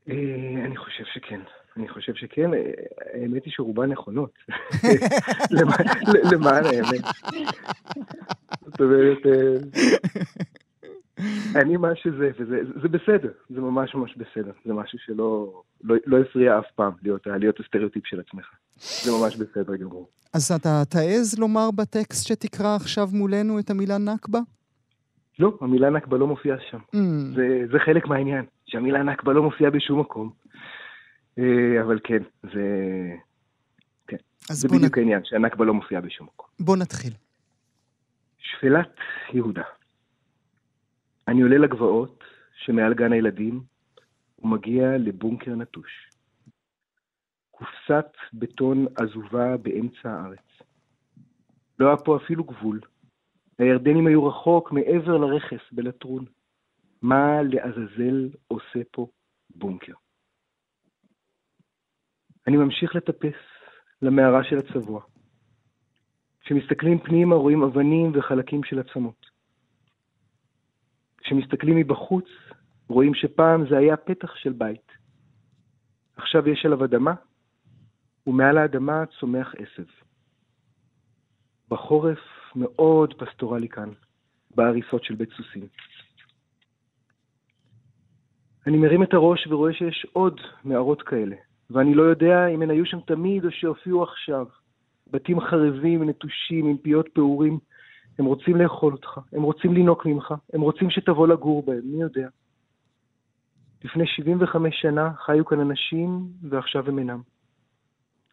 [0.09, 0.15] אה,
[0.67, 1.41] אני חושב שכן.
[1.77, 2.51] אני חושב שכן,
[3.15, 4.31] האמת היא שרובן נכונות.
[6.33, 7.05] למען האמת.
[8.67, 9.81] זאת אומרת, אה,
[11.61, 14.53] אני מה שזה, וזה זה בסדר, זה ממש ממש בסדר.
[14.65, 18.47] זה משהו שלא לא, לא הפריע אף פעם להיות, להיות הסטריאוטיפ של עצמך.
[18.77, 20.09] זה ממש בסדר גמור.
[20.35, 24.39] אז אתה תעז לומר בטקסט שתקרא עכשיו מולנו את המילה נכבה?
[25.39, 26.79] לא, המילה נכבה לא מופיעה שם.
[26.79, 26.99] Mm.
[27.37, 30.31] זה, זה חלק מהעניין, שהמילה נכבה לא מופיעה בשום מקום.
[31.39, 32.61] אה, אבל כן, זה...
[34.09, 34.17] כן.
[34.51, 35.01] זה בדיוק נ...
[35.01, 36.47] העניין, שהנכבה לא מופיעה בשום מקום.
[36.61, 37.13] בוא נתחיל.
[38.39, 38.97] שפלת
[39.33, 39.63] יהודה.
[41.29, 43.63] אני עולה לגבעות שמעל גן הילדים
[44.39, 46.11] ומגיע לבונקר נטוש.
[47.51, 50.63] קופסת בטון עזובה באמצע הארץ.
[51.79, 52.81] לא היה פה אפילו גבול.
[53.59, 56.25] הירדנים היו רחוק מעבר לרכס בלטרון.
[57.03, 59.07] מה לעזאזל עושה פה
[59.51, 59.93] בונקר?
[62.47, 63.41] אני ממשיך לטפס
[64.03, 65.03] למערה של הצבוע.
[66.41, 69.24] כשמסתכלים פנימה רואים אבנים וחלקים של עצמות.
[71.25, 72.25] כשמסתכלים מבחוץ,
[72.89, 74.93] רואים שפעם זה היה פתח של בית.
[76.17, 77.15] עכשיו יש עליו אדמה,
[78.27, 79.85] ומעל האדמה צומח עשב.
[81.69, 82.19] בחורף
[82.57, 83.89] מאוד פסטורלי כאן,
[84.55, 85.67] בהריסות של בית סוסים.
[88.67, 91.37] אני מרים את הראש ורואה שיש עוד מערות כאלה,
[91.71, 94.47] ואני לא יודע אם הן היו שם תמיד או שהופיעו עכשיו.
[95.11, 97.59] בתים חרבים, נטושים, עם פיות פעורים.
[98.19, 102.29] הם רוצים לאכול אותך, הם רוצים לינוק ממך, הם רוצים שתבוא לגור בהם, מי יודע.
[103.85, 107.23] לפני 75 שנה חיו כאן אנשים, ועכשיו הם אינם.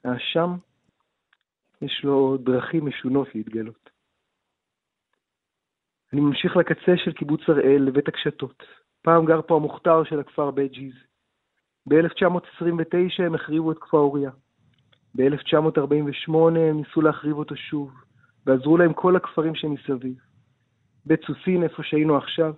[0.04, 0.56] האשם,
[1.82, 3.90] יש לו דרכים משונות להתגלות.
[6.14, 8.64] אני ממשיך לקצה של קיבוץ הראל, לבית הקשתות.
[9.02, 10.94] פעם גר פה המוכתר של הכפר בית ג'יז.
[11.90, 14.32] ב-1929 הם החריבו את כפר אוריה.
[15.16, 17.92] ב-1948 הם ניסו להחריב אותו שוב,
[18.46, 20.16] ועזרו להם כל הכפרים שמסביב.
[21.06, 22.54] בית סוסין, איפה שהיינו עכשיו,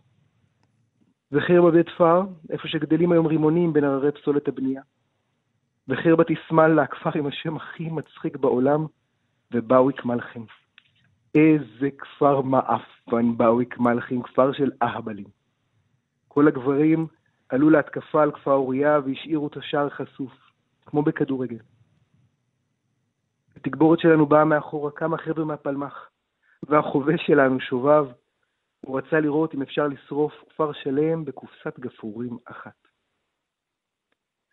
[1.32, 4.82] וחיר בבית פאר, איפה שגדלים היום רימונים בין הררי פסולת הבנייה.
[5.88, 8.86] וחיר בתסמאלה, הכפר עם השם הכי מצחיק בעולם,
[9.54, 10.46] ובאוויק מלכים.
[11.36, 15.26] איזה כפר מעפן באוויק מלכים, כפר של אהבלים.
[16.28, 17.08] כל הגברים
[17.50, 20.32] עלו להתקפה על כפר אוריה והשאירו את השער חשוף,
[20.86, 21.58] כמו בכדורגל.
[23.66, 26.10] התגבורת שלנו באה מאחורה כמה חבר'ה מהפלמ"ח,
[26.64, 28.06] והחובש שלנו, שובב,
[28.86, 32.88] הוא רצה לראות אם אפשר לשרוף כפר שלם בקופסת גפרורים אחת.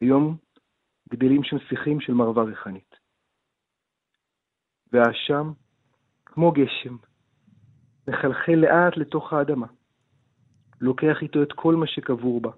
[0.01, 0.37] היום
[1.13, 2.95] גדלים שם שיחים של מרווה ריחנית.
[4.93, 5.53] והאשם,
[6.27, 6.97] כמו גשם,
[8.09, 9.67] מחלחל לאט לתוך האדמה,
[10.81, 12.51] לוקח איתו את כל מה שקבור בה,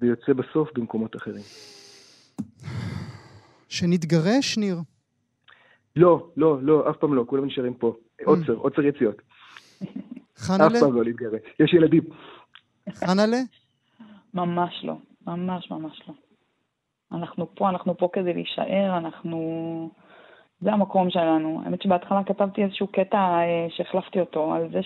[0.00, 1.44] ויוצא בסוף במקומות אחרים.
[3.68, 4.91] שנתגרש, ניר?
[5.96, 7.94] לא, לא, לא, אף פעם לא, כולם נשארים פה.
[8.24, 9.22] עוצר, עוצר יציאות.
[10.36, 10.66] חנה'לה?
[10.66, 11.40] אף פעם לא להתגרש.
[11.60, 12.02] יש ילדים.
[12.90, 13.36] חנה'לה?
[14.34, 14.94] ממש לא,
[15.26, 16.14] ממש ממש לא.
[17.12, 19.90] אנחנו פה, אנחנו פה כדי להישאר, אנחנו...
[20.60, 21.62] זה המקום שלנו.
[21.64, 24.80] האמת שבהתחלה כתבתי איזשהו קטע אה, שהחלפתי אותו, על זה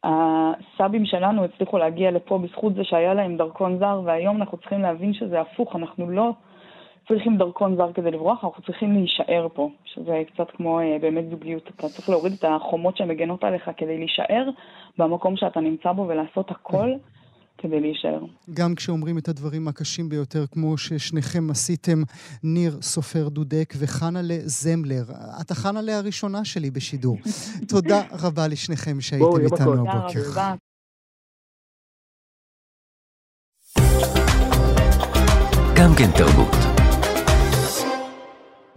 [0.00, 5.14] שהסבים שלנו הצליחו להגיע לפה בזכות זה שהיה להם דרכון זר, והיום אנחנו צריכים להבין
[5.14, 6.32] שזה הפוך, אנחנו לא
[7.10, 11.70] צריכים דרכון זר כדי לברוח, אנחנו צריכים להישאר פה, שזה קצת כמו אה, באמת זוגיות.
[11.76, 14.50] אתה צריך להוריד את החומות שמגנות עליך כדי להישאר
[14.98, 16.90] במקום שאתה נמצא בו ולעשות הכל.
[17.62, 18.20] כדי להישאר.
[18.54, 22.02] גם כשאומרים את הדברים הקשים ביותר, כמו ששניכם עשיתם,
[22.42, 25.04] ניר סופר דודק וחנה'לה זמלר.
[25.40, 27.16] את החנה'לה הראשונה שלי בשידור.
[27.72, 30.08] תודה רבה לשניכם שהייתם איתנו הבוקר.
[30.12, 30.54] תודה רבה.
[35.76, 36.79] גם כן תרבות.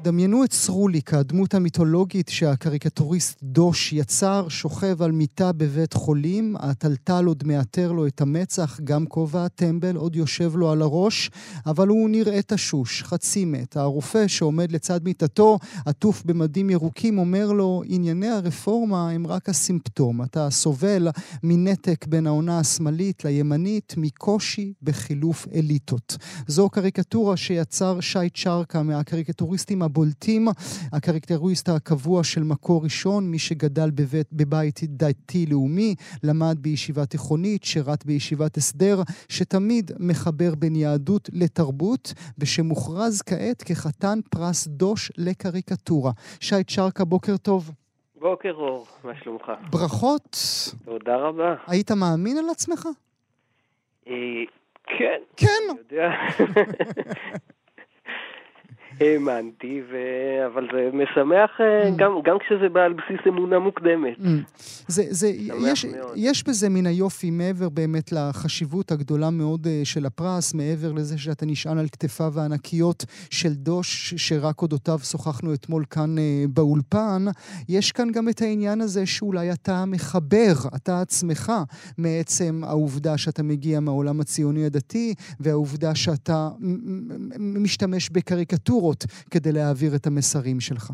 [0.03, 7.43] דמיינו את סרוליק, הדמות המיתולוגית שהקריקטוריסט דוש יצר, שוכב על מיטה בבית חולים, התלתל עוד
[7.45, 11.31] מעטר לו את המצח, גם כובע הטמבל עוד יושב לו על הראש,
[11.65, 13.77] אבל הוא נראה תשוש, חצי מת.
[13.77, 20.21] הרופא שעומד לצד מיטתו, עטוף במדים ירוקים, אומר לו, ענייני הרפורמה הם רק הסימפטום.
[20.21, 21.07] אתה סובל
[21.43, 26.17] מנתק בין העונה השמאלית לימנית, מקושי בחילוף אליטות.
[26.47, 30.47] זו קריקטורה שיצר שי צ'רקה מהקריקטוריסטים הבולטים,
[30.93, 38.57] הקרקטריסט הקבוע של מקור ראשון, מי שגדל בבית, בבית דתי-לאומי, למד בישיבה תיכונית, שירת בישיבת
[38.57, 38.95] הסדר,
[39.29, 46.11] שתמיד מחבר בין יהדות לתרבות, ושמוכרז כעת כחתן פרס דוש לקריקטורה.
[46.39, 47.71] שי צ'רקה, בוקר טוב.
[48.21, 49.51] בוקר אור, מה שלומך?
[49.69, 50.37] ברכות.
[50.85, 51.55] תודה רבה.
[51.67, 52.87] היית מאמין על עצמך?
[54.07, 54.13] אה,
[54.85, 55.21] כן.
[55.37, 55.63] כן.
[58.99, 59.95] האמנתי, ו...
[60.53, 61.95] אבל זה משמח אה, Mm.
[61.95, 64.17] גם, גם כשזה בא על בסיס אמונה מוקדמת.
[64.19, 64.27] Mm.
[64.87, 65.27] זה, זה,
[65.67, 66.11] יש, מאוד.
[66.15, 71.45] יש בזה מן היופי, מעבר באמת לחשיבות הגדולה מאוד אה, של הפרס, מעבר לזה שאתה
[71.45, 76.23] נשען על כתפיו הענקיות של דוש, שרק אודותיו שוחחנו אתמול כאן אה,
[76.53, 77.25] באולפן,
[77.69, 81.51] יש כאן גם את העניין הזה שאולי אתה מחבר, אתה עצמך,
[81.97, 87.63] מעצם העובדה שאתה מגיע מהעולם הציוני הדתי, והעובדה שאתה מ- מ-
[88.83, 90.91] בקריקטורות כדי להעביר את המסרים שלך.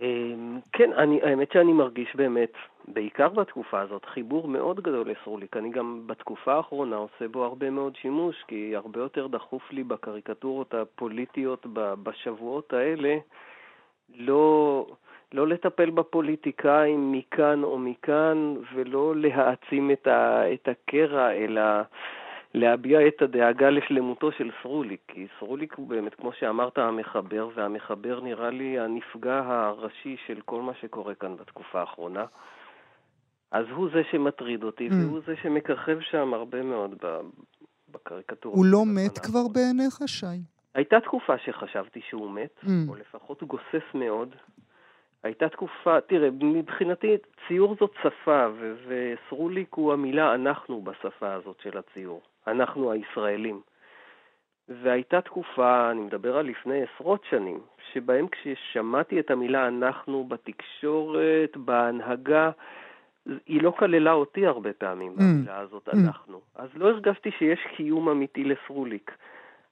[0.00, 2.52] אמ, כן, אני, האמת שאני מרגיש באמת,
[2.88, 5.56] בעיקר בתקופה הזאת, חיבור מאוד גדול לסרוליק.
[5.56, 10.74] אני גם בתקופה האחרונה עושה בו הרבה מאוד שימוש, כי הרבה יותר דחוף לי בקריקטורות
[10.74, 13.16] הפוליטיות בשבועות האלה,
[14.16, 14.86] לא,
[15.32, 21.62] לא לטפל בפוליטיקאים מכאן או מכאן, ולא להעצים את, ה, את הקרע, אלא
[22.60, 28.50] להביע את הדאגה לשלמותו של סרוליק, כי סרוליק הוא באמת, כמו שאמרת, המחבר, והמחבר נראה
[28.50, 32.24] לי הנפגע הראשי של כל מה שקורה כאן בתקופה האחרונה.
[33.50, 34.94] אז הוא זה שמטריד אותי, Mm.
[34.94, 37.20] והוא זה שמככב שם הרבה מאוד ב-
[37.92, 38.56] בקריקטורות.
[38.58, 39.48] הוא לא מת כבר.
[39.52, 40.26] בעיניך, שי?
[40.74, 42.68] הייתה תקופה שחשבתי שהוא מת, Mm.
[42.88, 44.34] או לפחות הוא גוסס מאוד.
[45.22, 47.16] הייתה תקופה, תראה, מבחינתי
[47.48, 48.46] ציור זאת שפה,
[48.86, 53.60] וסרוליק הוא המילה אנחנו בשפה הזאת של הציור, אנחנו הישראלים.
[54.68, 57.60] והייתה תקופה, אני מדבר על לפני עשרות שנים,
[57.92, 62.50] שבהם כששמעתי את המילה אנחנו בתקשורת, בהנהגה,
[63.46, 65.22] היא לא כללה אותי הרבה פעמים, mm.
[65.22, 65.96] המילה הזאת, mm.
[65.96, 66.40] אנחנו.
[66.54, 69.10] אז לא הרגשתי שיש קיום אמיתי לסרוליק.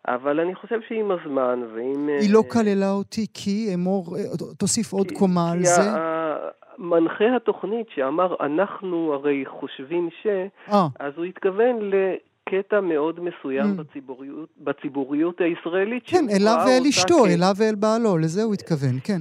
[0.09, 2.09] אבל אני חושב שעם הזמן ועם...
[2.09, 4.23] היא לא אה, כללה אותי כי, אמור, אה,
[4.59, 5.91] תוסיף עוד כי, קומה כי על זה.
[6.79, 10.27] מנחה התוכנית שאמר, אנחנו הרי חושבים ש...
[10.69, 10.73] 아.
[10.73, 10.87] אה.
[10.99, 11.91] אז הוא התכוון
[12.49, 13.83] לקטע מאוד מסוים mm.
[13.83, 16.03] בציבוריות, בציבוריות הישראלית.
[16.07, 17.27] כן, אליו ואל אשתו, כ...
[17.27, 19.21] אליו ואל בעלו, לזה הוא התכוון, כן.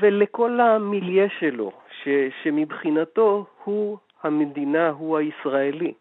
[0.00, 1.72] ולכל המיליה שלו,
[2.02, 5.92] ש- שמבחינתו הוא המדינה, הוא הישראלי.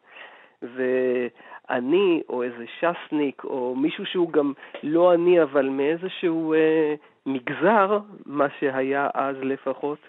[0.62, 4.54] ואני, או איזה ש"סניק, או מישהו שהוא גם
[4.84, 6.94] לא אני, אבל מאיזשהו אה,
[7.26, 10.00] מגזר, מה שהיה אז לפחות,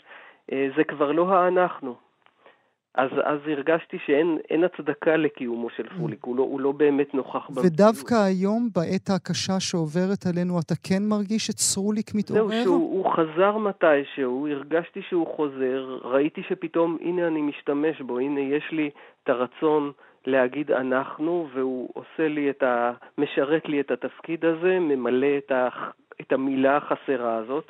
[0.53, 1.95] אה, זה כבר לא האנחנו.
[2.95, 7.67] אז, אז הרגשתי שאין הצדקה לקיומו של פוליק, הוא לא, הוא לא באמת נוכח במציאות.
[7.67, 12.49] ודווקא היום, בעת הקשה שעוברת עלינו, אתה כן מרגיש את סרוליק מתעורר?
[12.49, 18.65] זהו, שהוא חזר מתישהו, הרגשתי שהוא חוזר, ראיתי שפתאום, הנה אני משתמש בו, הנה יש
[18.73, 18.91] לי
[19.23, 19.93] את הרצון
[20.27, 22.93] להגיד אנחנו, והוא עושה לי את ה...
[23.19, 25.69] משרת לי את התפקיד הזה, ממלא את, ה...
[26.21, 27.65] את המילה החסרה הזאת.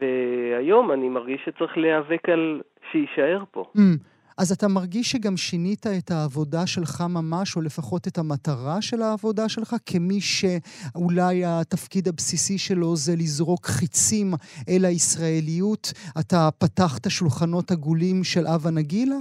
[0.00, 2.60] והיום אני מרגיש שצריך להיאבק על
[2.90, 3.64] שיישאר פה.
[3.76, 4.11] Mm.
[4.38, 9.48] אז אתה מרגיש שגם שינית את העבודה שלך ממש, או לפחות את המטרה של העבודה
[9.48, 14.26] שלך, כמי שאולי התפקיד הבסיסי שלו זה לזרוק חיצים
[14.68, 15.92] אל הישראליות?
[16.20, 19.20] אתה פתחת שולחנות עגולים של אבה נגילה?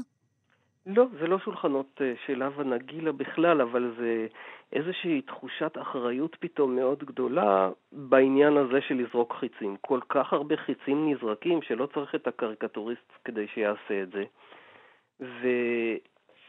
[0.86, 4.28] לא, זה לא שולחנות אה, של אבה נגילה בכלל, אבל זה
[4.74, 9.76] איזושהי תחושת אחריות פתאום מאוד גדולה בעניין הזה של לזרוק חיצים.
[9.82, 14.24] כל כך הרבה חיצים נזרקים שלא צריך את הקריקטוריסט כדי שיעשה את זה.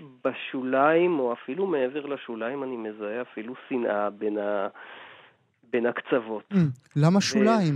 [0.01, 4.68] ובשוליים, או אפילו מעבר לשוליים, אני מזהה אפילו שנאה בין, ה...
[5.70, 6.43] בין הקצוות.
[6.53, 6.57] Mm,
[6.97, 7.75] למה שוליים?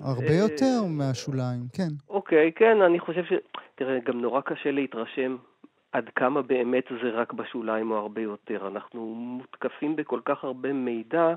[0.00, 1.88] הרבה אה, יותר מהשוליים, כן.
[2.08, 3.32] אוקיי, כן, אני חושב ש...
[3.74, 5.36] תראה, גם נורא קשה להתרשם
[5.92, 8.68] עד כמה באמת זה רק בשוליים או הרבה יותר.
[8.68, 11.34] אנחנו מותקפים בכל כך הרבה מידע,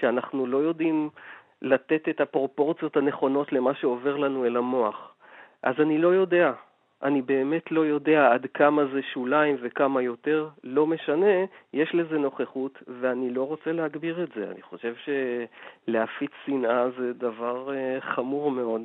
[0.00, 1.10] שאנחנו לא יודעים
[1.62, 5.14] לתת את הפרופורציות הנכונות למה שעובר לנו אל המוח.
[5.62, 6.52] אז אני לא יודע.
[7.02, 12.82] אני באמת לא יודע עד כמה זה שוליים וכמה יותר, לא משנה, יש לזה נוכחות
[13.00, 14.50] ואני לא רוצה להגביר את זה.
[14.50, 18.82] אני חושב שלהפיץ שנאה זה דבר uh, חמור מאוד,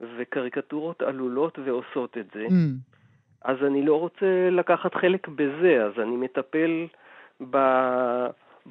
[0.00, 2.46] וקריקטורות עלולות ועושות את זה.
[2.46, 2.52] Mm.
[3.44, 6.86] אז אני לא רוצה לקחת חלק בזה, אז אני מטפל
[7.50, 7.56] ב...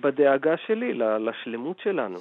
[0.02, 2.20] בדאגה שלי לשלמות שלנו.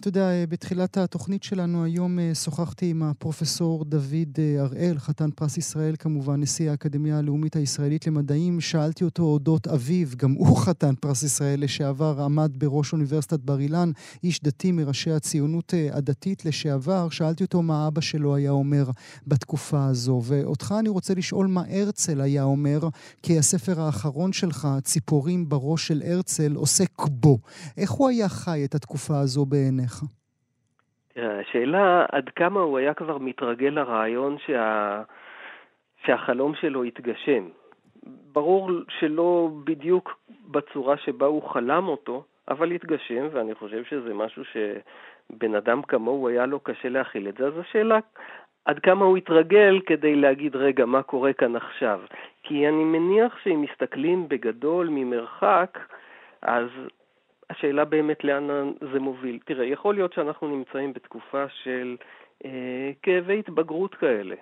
[0.00, 5.56] אתה יודע, בתחילת התוכנית שלנו היום אה, שוחחתי עם הפרופסור דוד אה, הראל, חתן פרס
[5.56, 8.60] ישראל כמובן, נשיא האקדמיה הלאומית הישראלית למדעים.
[8.60, 13.90] שאלתי אותו אודות אביו, גם הוא חתן פרס ישראל לשעבר, עמד בראש אוניברסיטת בר אילן,
[14.24, 17.08] איש דתי מראשי הציונות אה, הדתית לשעבר.
[17.08, 18.90] שאלתי אותו מה אבא שלו היה אומר
[19.26, 20.22] בתקופה הזו.
[20.24, 22.88] ואותך אני רוצה לשאול מה הרצל היה אומר,
[23.22, 27.38] כי הספר האחרון שלך, ציפורים בראש של הרצל, עוסק בו.
[27.76, 30.02] איך הוא היה חי את התקופה הזו בעיניך?
[31.16, 35.02] השאלה עד כמה הוא היה כבר מתרגל לרעיון שה...
[36.04, 37.48] שהחלום שלו יתגשם.
[38.32, 40.18] ברור שלא בדיוק
[40.50, 46.46] בצורה שבה הוא חלם אותו, אבל יתגשם, ואני חושב שזה משהו שבן אדם כמוהו היה
[46.46, 47.46] לו קשה להכיל את זה.
[47.46, 47.98] אז השאלה
[48.64, 52.00] עד כמה הוא התרגל כדי להגיד, רגע, מה קורה כאן עכשיו?
[52.42, 55.78] כי אני מניח שאם מסתכלים בגדול ממרחק,
[56.42, 56.68] אז
[57.50, 59.38] השאלה באמת לאן זה מוביל.
[59.44, 61.96] תראה, יכול להיות שאנחנו נמצאים בתקופה של
[62.44, 64.36] אה, כאבי התבגרות כאלה.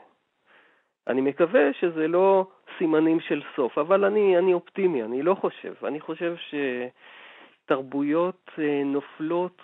[1.07, 2.47] אני מקווה שזה לא
[2.79, 5.75] סימנים של סוף, אבל אני, אני אופטימי, אני לא חושב.
[5.85, 6.35] אני חושב
[7.65, 9.63] שתרבויות אה, נופלות,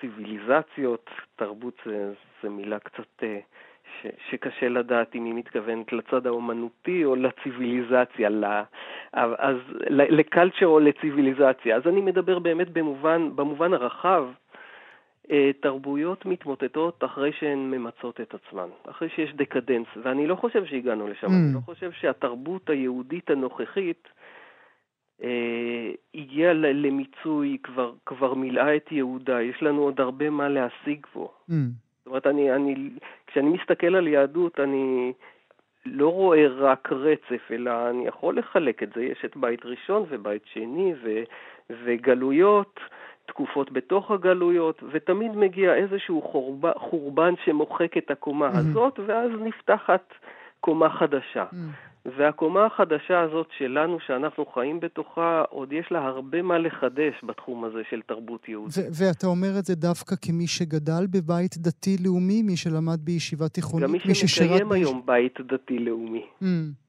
[0.00, 3.22] ציוויליזציות, תרבות זה, זה מילה קצת...
[3.22, 3.38] אה,
[4.02, 8.44] ש, שקשה לדעת אם היא מתכוונת לצד האומנותי או לציוויליזציה, ל,
[9.12, 9.56] אז
[9.92, 11.76] לקלצ'ר או לציוויליזציה.
[11.76, 14.24] אז אני מדבר באמת במובן, במובן הרחב,
[15.30, 21.08] אה, תרבויות מתמוטטות אחרי שהן ממצות את עצמן, אחרי שיש דקדנס, ואני לא חושב שהגענו
[21.08, 21.30] לשם, mm.
[21.30, 24.08] אני לא חושב שהתרבות היהודית הנוכחית
[25.22, 31.32] אה, הגיעה למיצוי, כבר, כבר מילאה את יהודה, יש לנו עוד הרבה מה להשיג פה.
[31.50, 31.52] Mm.
[32.08, 32.90] אומרת, אני, אני,
[33.26, 35.12] כשאני מסתכל על יהדות, אני
[35.86, 39.02] לא רואה רק רצף, אלא אני יכול לחלק את זה.
[39.02, 41.08] יש את בית ראשון ובית שני ו,
[41.84, 42.80] וגלויות,
[43.26, 48.58] תקופות בתוך הגלויות, ותמיד מגיע איזשהו חורבן, חורבן שמוחק את הקומה mm-hmm.
[48.58, 50.14] הזאת, ואז נפתחת
[50.60, 51.44] קומה חדשה.
[51.52, 51.87] Mm-hmm.
[52.16, 57.82] והקומה החדשה הזאת שלנו, שאנחנו חיים בתוכה, עוד יש לה הרבה מה לחדש בתחום הזה
[57.90, 58.76] של תרבות יהודית.
[58.98, 64.14] ואתה אומר את זה דווקא כמי שגדל בבית דתי-לאומי, מי שלמד בישיבה תיכונית, מי, מי
[64.14, 66.26] שמקיים היום בית דתי-לאומי.
[66.42, 66.88] Mm-hmm.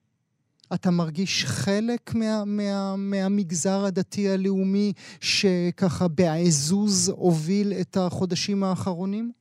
[0.75, 9.31] אתה מרגיש חלק מה, מה, מהמגזר הדתי הלאומי שככה בעזוז הוביל את החודשים האחרונים?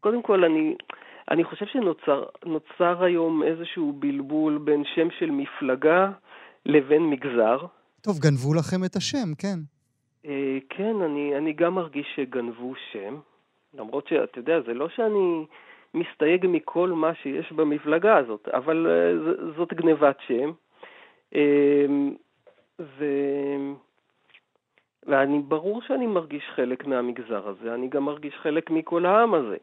[0.00, 0.74] קודם כל, אני,
[1.30, 6.10] אני חושב שנוצר היום איזשהו בלבול בין שם של מפלגה
[6.66, 7.58] לבין מגזר.
[8.00, 9.58] טוב, גנבו לכם את השם, כן.
[10.26, 13.16] אה, כן, אני, אני גם מרגיש שגנבו שם.
[13.74, 15.46] למרות שאתה יודע, זה לא שאני
[15.94, 20.52] מסתייג מכל מה שיש במפלגה הזאת, אבל uh, זאת גנבת שם.
[21.34, 21.38] Uh,
[22.80, 23.04] ו...
[25.06, 29.56] ואני, ברור שאני מרגיש חלק מהמגזר הזה, אני גם מרגיש חלק מכל העם הזה.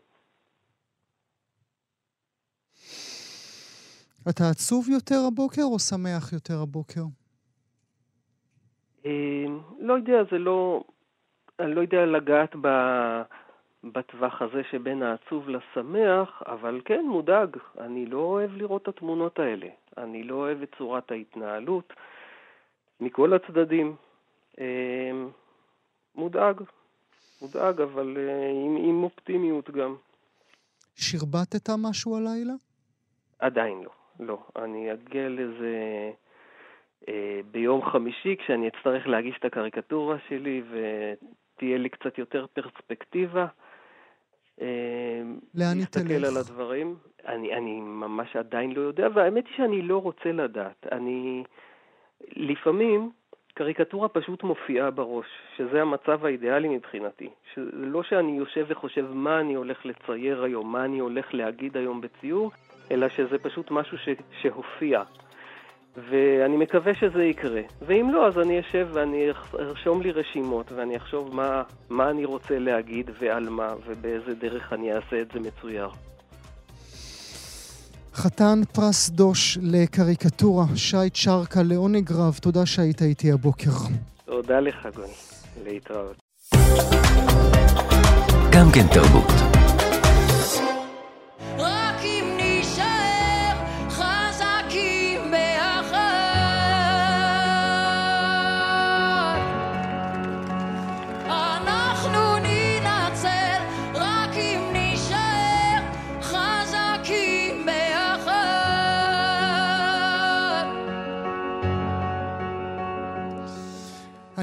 [4.30, 7.02] אתה עצוב יותר הבוקר או שמח יותר הבוקר?
[9.06, 9.46] אה,
[9.80, 10.84] לא יודע, זה לא...
[11.60, 12.68] אני לא יודע לגעת ב...
[13.84, 17.58] בטווח הזה שבין העצוב לשמח, אבל כן, מודאג.
[17.80, 19.68] אני לא אוהב לראות את התמונות האלה.
[19.98, 21.94] אני לא אוהב את צורת ההתנהלות
[23.00, 23.96] מכל הצדדים.
[24.60, 25.30] אמ,
[26.16, 26.62] מודאג,
[27.42, 29.96] מודאג, אבל אה, עם, עם אופטימיות גם.
[30.96, 32.54] שרבטת משהו הלילה?
[33.40, 34.38] עדיין לא, לא.
[34.56, 35.76] אני אגיע לזה
[37.10, 43.46] אה, ביום חמישי, כשאני אצטרך להגיש את הקריקטורה שלי ותהיה לי קצת יותר פרספקטיבה.
[44.62, 44.66] אמ,
[45.56, 46.04] לאן היא תלך?
[46.04, 46.96] להסתכל על הדברים.
[47.28, 50.88] אני, אני ממש עדיין לא יודע, והאמת היא שאני לא רוצה לדעת.
[50.92, 51.44] אני...
[52.36, 53.12] לפעמים
[53.54, 55.26] קריקטורה פשוט מופיעה בראש,
[55.58, 57.30] שזה המצב האידיאלי מבחינתי.
[57.74, 62.52] לא שאני יושב וחושב מה אני הולך לצייר היום, מה אני הולך להגיד היום בציור,
[62.94, 64.10] אלא שזה פשוט משהו ש...
[64.42, 65.02] שהופיע.
[66.10, 67.62] ואני מקווה שזה יקרה.
[67.88, 69.28] ואם לא, אז אני אשב ואני
[69.60, 74.94] ארשום לי רשימות ואני אחשוב מה, מה אני רוצה להגיד ועל מה ובאיזה דרך אני
[74.94, 75.90] אעשה את זה מצויר.
[78.14, 83.72] חתן פרס דוש לקריקטורה, שי צ'רקה לעונג רב, תודה שהיית איתי הבוקר.
[84.26, 85.14] תודה לך, גוני.
[85.64, 86.16] להתראות.
[88.52, 89.53] גם כן תרבות.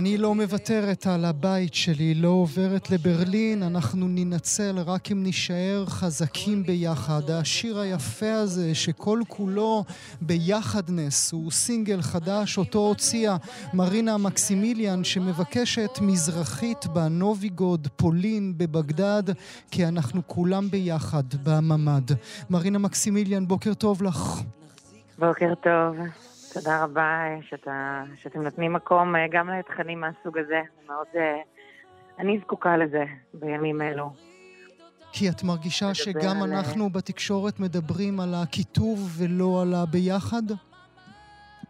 [0.00, 6.62] אני לא מוותרת על הבית שלי, לא עוברת לברלין, אנחנו ננצל רק אם נישאר חזקים
[6.62, 7.30] ביחד.
[7.30, 9.84] השיר היפה הזה, שכל כולו
[10.20, 13.36] ביחדנס, הוא סינגל חדש, אותו הוציאה
[13.74, 19.22] מרינה מקסימיליאן, שמבקשת מזרחית בנוביגוד, פולין, בבגדד,
[19.70, 22.10] כי אנחנו כולם ביחד בממ"ד.
[22.50, 24.42] מרינה מקסימיליאן, בוקר טוב לך.
[25.18, 25.96] בוקר טוב.
[26.54, 30.60] תודה רבה שאתה, שאתם נותנים מקום אה, גם לתכנים מהסוג הזה.
[30.86, 31.06] מאוד...
[31.16, 31.40] אה,
[32.18, 34.12] אני זקוקה לזה בימים אלו.
[35.12, 36.52] כי את מרגישה שגם על...
[36.52, 40.42] אנחנו בתקשורת מדברים על הקיטוב ולא על הביחד?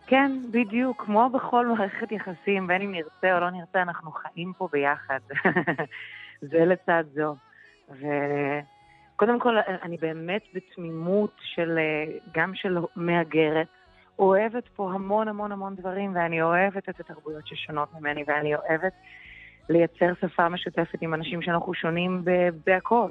[0.07, 1.05] כן, בדיוק.
[1.07, 5.21] כמו בכל מערכת יחסים, בין אם נרצה או לא נרצה, אנחנו חיים פה ביחד.
[6.51, 7.37] זה לצד זו.
[7.89, 13.69] וקודם כל, אני באמת בתמימות של, אה, גם של מהגרת,
[14.21, 18.93] אוהבת פה המון המון המון דברים, ואני אוהבת את התרבויות ששונות ממני, ואני אוהבת
[19.69, 22.25] לייצר שפה משותפת עם אנשים שאנחנו שונים
[22.67, 23.09] בהכל.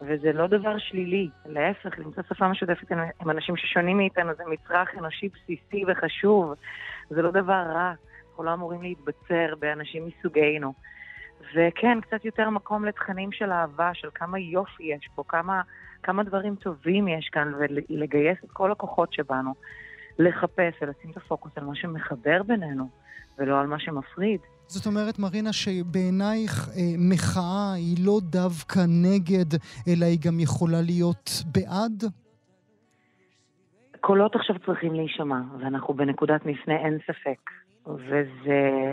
[0.00, 5.28] וזה לא דבר שלילי, להפך, למצוא שפה משותפת עם אנשים ששונים מאיתנו זה מצרך אנושי
[5.28, 6.54] בסיסי וחשוב.
[7.10, 7.92] זה לא דבר רע,
[8.28, 10.72] אנחנו לא אמורים להתבצר באנשים מסוגנו.
[11.54, 15.62] וכן, קצת יותר מקום לתכנים של אהבה, של כמה יופי יש פה, כמה,
[16.02, 19.54] כמה דברים טובים יש כאן, ולגייס את כל הכוחות שבנו.
[20.18, 22.88] לחפש ולשים את הפוקוס על מה שמחבר בינינו,
[23.38, 24.40] ולא על מה שמפריד.
[24.66, 29.54] זאת אומרת, מרינה, שבעינייך אה, מחאה היא לא דווקא נגד,
[29.88, 32.04] אלא היא גם יכולה להיות בעד?
[34.00, 37.50] קולות עכשיו צריכים להישמע, ואנחנו בנקודת מפנה, אין ספק.
[37.86, 38.92] וזה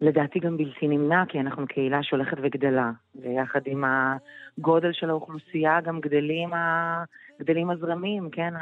[0.00, 6.00] לדעתי גם בלתי נמנע, כי אנחנו קהילה שהולכת וגדלה, ויחד עם הגודל של האוכלוסייה גם
[6.00, 7.04] גדלים, ה...
[7.40, 8.54] גדלים הזרמים, כן,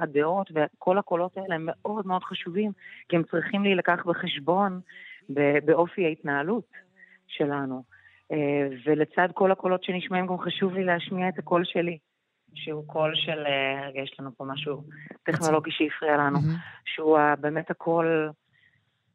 [0.00, 2.72] הדעות, וכל הקולות האלה הם מאוד מאוד חשובים,
[3.08, 4.80] כי הם צריכים להילקח בחשבון
[5.64, 6.68] באופי ההתנהלות
[7.26, 7.82] שלנו.
[8.32, 11.98] אה, ולצד כל הקולות שנשמעים, גם חשוב לי להשמיע את הקול שלי,
[12.54, 14.82] שהוא קול של, אה, רגע, יש לנו פה משהו
[15.22, 16.38] טכנולוגי שהפריע לנו,
[16.84, 18.30] שהוא באמת הקול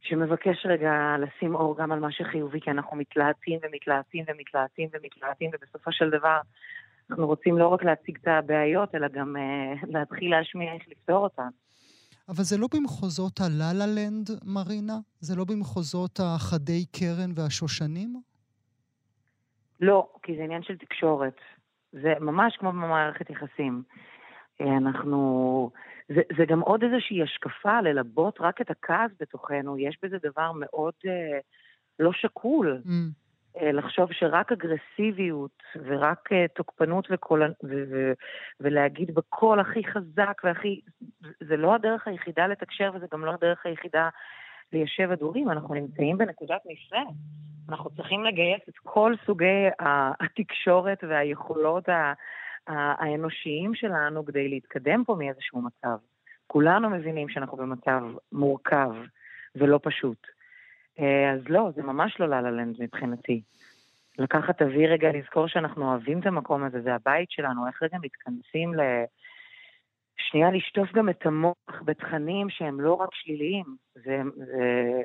[0.01, 5.91] שמבקש רגע לשים אור גם על מה שחיובי, כי אנחנו מתלהטים ומתלהטים ומתלהטים ומתלהטים, ובסופו
[5.91, 6.39] של דבר
[7.09, 11.49] אנחנו רוצים לא רק להציג את הבעיות, אלא גם uh, להתחיל להשמיע איך לפתור אותן.
[12.29, 14.97] אבל זה לא במחוזות הלה-לה לנד, מרינה?
[15.19, 18.21] זה לא במחוזות החדי קרן והשושנים?
[19.81, 21.35] לא, כי זה עניין של תקשורת.
[21.91, 23.83] זה ממש כמו במערכת יחסים.
[24.61, 25.71] אה, אנחנו...
[26.09, 29.77] זה, זה גם עוד איזושהי השקפה ללבות רק את הכעס בתוכנו.
[29.77, 31.39] יש בזה דבר מאוד אה,
[31.99, 32.81] לא שקול.
[32.85, 32.89] Mm.
[33.61, 38.13] אה, לחשוב שרק אגרסיביות ורק אה, תוקפנות וקול, ו, ו,
[38.59, 40.81] ולהגיד בקול הכי חזק והכי...
[41.39, 44.09] זה לא הדרך היחידה לתקשר וזה גם לא הדרך היחידה
[44.73, 45.49] ליישב הדורים.
[45.49, 47.03] אנחנו נמצאים בנקודת מפנה.
[47.69, 51.83] אנחנו צריכים לגייס את כל סוגי התקשורת והיכולות
[52.67, 55.97] האנושיים שלנו כדי להתקדם פה מאיזשהו מצב.
[56.47, 58.01] כולנו מבינים שאנחנו במצב
[58.31, 58.91] מורכב
[59.55, 60.34] ולא פשוט.
[60.99, 63.41] אה, אז לא, זה ממש לא לה לנד מבחינתי.
[64.19, 68.73] לקחת אוויר רגע, לזכור שאנחנו אוהבים את המקום הזה, זה הבית שלנו, איך רגע מתכנסים
[68.73, 68.79] ל...
[70.17, 73.65] שנייה, לשטוף גם את המוח בתכנים שהם לא רק שליליים.
[73.95, 75.01] זה, זה,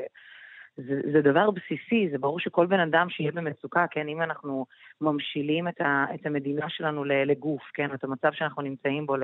[0.77, 4.67] זה, זה דבר בסיסי, זה ברור שכל בן אדם שיהיה במצוקה, כן, אם אנחנו
[5.01, 9.17] ממשילים את, ה, את המדינה שלנו לגוף, כן, את המצב שאנחנו נמצאים בו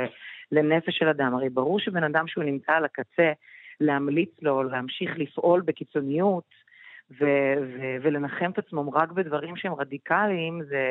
[0.53, 3.33] לנפש של אדם, הרי ברור שבן אדם שהוא נמצא על הקצה,
[3.81, 6.45] להמליץ לו להמשיך לפעול בקיצוניות
[7.11, 10.91] ו- ו- ולנחם את עצמם רק בדברים שהם רדיקליים, זה,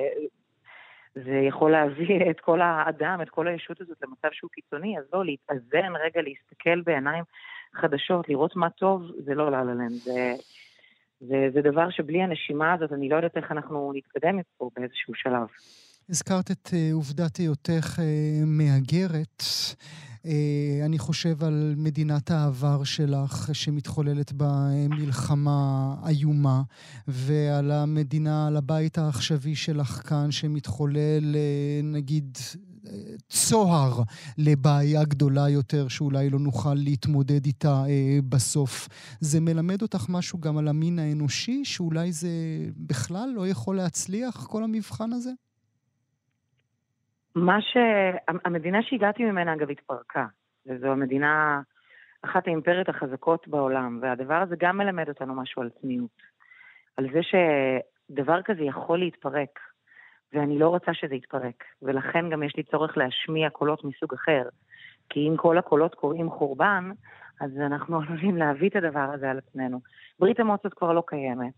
[1.16, 5.26] זה יכול להביא את כל האדם, את כל הישות הזאת למצב שהוא קיצוני, אז לא,
[5.26, 7.24] להתאזן רגע, להסתכל בעיניים
[7.74, 10.34] חדשות, לראות מה טוב, זה לא לה להם, זה,
[11.20, 15.48] זה, זה דבר שבלי הנשימה הזאת, אני לא יודעת איך אנחנו נתקדם מפה באיזשהו שלב.
[16.10, 18.04] הזכרת את אה, עובדת היותך אה,
[18.46, 19.44] מהגרת.
[20.26, 26.62] אה, אני חושב על מדינת העבר שלך, שמתחוללת בה מלחמה איומה,
[27.08, 31.36] ועל המדינה, על הבית העכשווי שלך כאן, שמתחולל,
[31.84, 32.38] נגיד,
[33.30, 34.02] צוהר
[34.38, 38.88] לבעיה גדולה יותר שאולי לא נוכל להתמודד איתה אה, בסוף.
[39.20, 42.30] זה מלמד אותך משהו גם על המין האנושי, שאולי זה
[42.78, 45.32] בכלל לא יכול להצליח, כל המבחן הזה?
[47.36, 47.78] מה ש...
[48.46, 50.26] המדינה שהגעתי ממנה, אגב, התפרקה.
[50.68, 51.62] וזו המדינה,
[52.22, 56.22] אחת האימפריות החזקות בעולם, והדבר הזה גם מלמד אותנו משהו על צניעות.
[56.98, 59.60] על זה שדבר כזה יכול להתפרק,
[60.34, 61.64] ואני לא רוצה שזה יתפרק.
[61.82, 64.44] ולכן גם יש לי צורך להשמיע קולות מסוג אחר.
[65.10, 66.92] כי אם כל הקולות קוראים חורבן,
[67.42, 69.80] אז אנחנו עלולים להביא את הדבר הזה על עצמנו.
[70.20, 71.54] ברית המועצות כבר לא קיימת.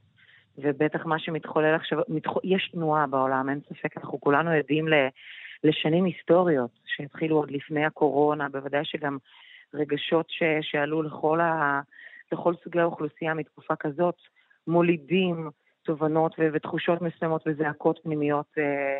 [0.57, 2.31] ובטח מה שמתחולל עכשיו, מתח...
[2.43, 4.87] יש תנועה בעולם, אין ספק, אנחנו כולנו עדים.
[5.63, 9.17] לשנים היסטוריות שהתחילו עוד לפני הקורונה, בוודאי שגם
[9.73, 11.81] רגשות ש, שעלו לכל, ה,
[12.31, 14.15] לכל סוגי האוכלוסייה מתקופה כזאת,
[14.67, 15.49] מולידים
[15.83, 18.99] תובנות ו, ותחושות מסוימות וזעקות פנימיות אה,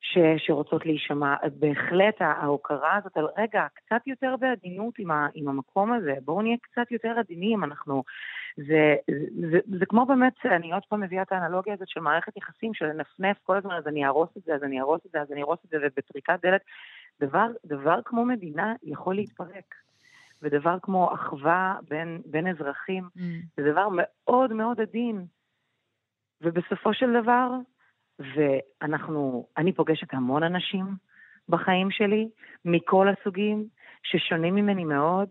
[0.00, 1.34] ש, שרוצות להישמע.
[1.58, 6.56] בהחלט ההוקרה הזאת על רגע, קצת יותר בעדינות עם, ה, עם המקום הזה, בואו נהיה
[6.62, 8.04] קצת יותר עדינים, אנחנו...
[8.56, 12.36] זה, זה, זה, זה כמו באמת, אני עוד פעם מביאה את האנלוגיה הזאת של מערכת
[12.36, 15.20] יחסים, של לנפנף כל הזמן, אז אני אהרוס את זה, אז אני אהרוס את זה,
[15.20, 16.60] אז אני אהרוס את זה, ובטריקת דלת,
[17.20, 19.74] דבר, דבר כמו מדינה יכול להתפרק.
[20.42, 23.20] ודבר כמו אחווה בין, בין אזרחים, mm.
[23.56, 25.24] זה דבר מאוד מאוד עדין.
[26.42, 27.50] ובסופו של דבר,
[28.20, 30.86] ואנחנו, אני פוגשת המון אנשים
[31.48, 32.28] בחיים שלי,
[32.64, 33.64] מכל הסוגים,
[34.02, 35.28] ששונים ממני מאוד.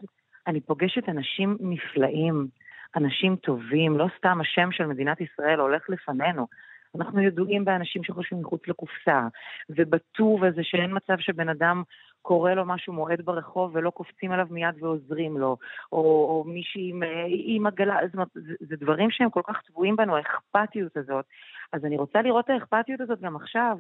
[0.48, 2.48] אני פוגשת אנשים נפלאים,
[2.96, 6.48] אנשים טובים, לא סתם השם של מדינת ישראל הולך לפנינו.
[6.96, 9.28] אנחנו ידועים באנשים שחושבים מחוץ לקופסה,
[9.70, 11.84] ובטוב הזה שאין מצב שבן אדם
[12.22, 15.58] קורה לו משהו מועד ברחוב ולא קופצים עליו מיד ועוזרים לו,
[15.92, 19.96] או, או מישהי עם, עם עגלה, זאת אומרת, זה, זה דברים שהם כל כך טבועים
[19.96, 21.26] בנו, האכפתיות הזאת.
[21.74, 23.78] אז אני רוצה לראות את האכפתיות הזאת גם עכשיו.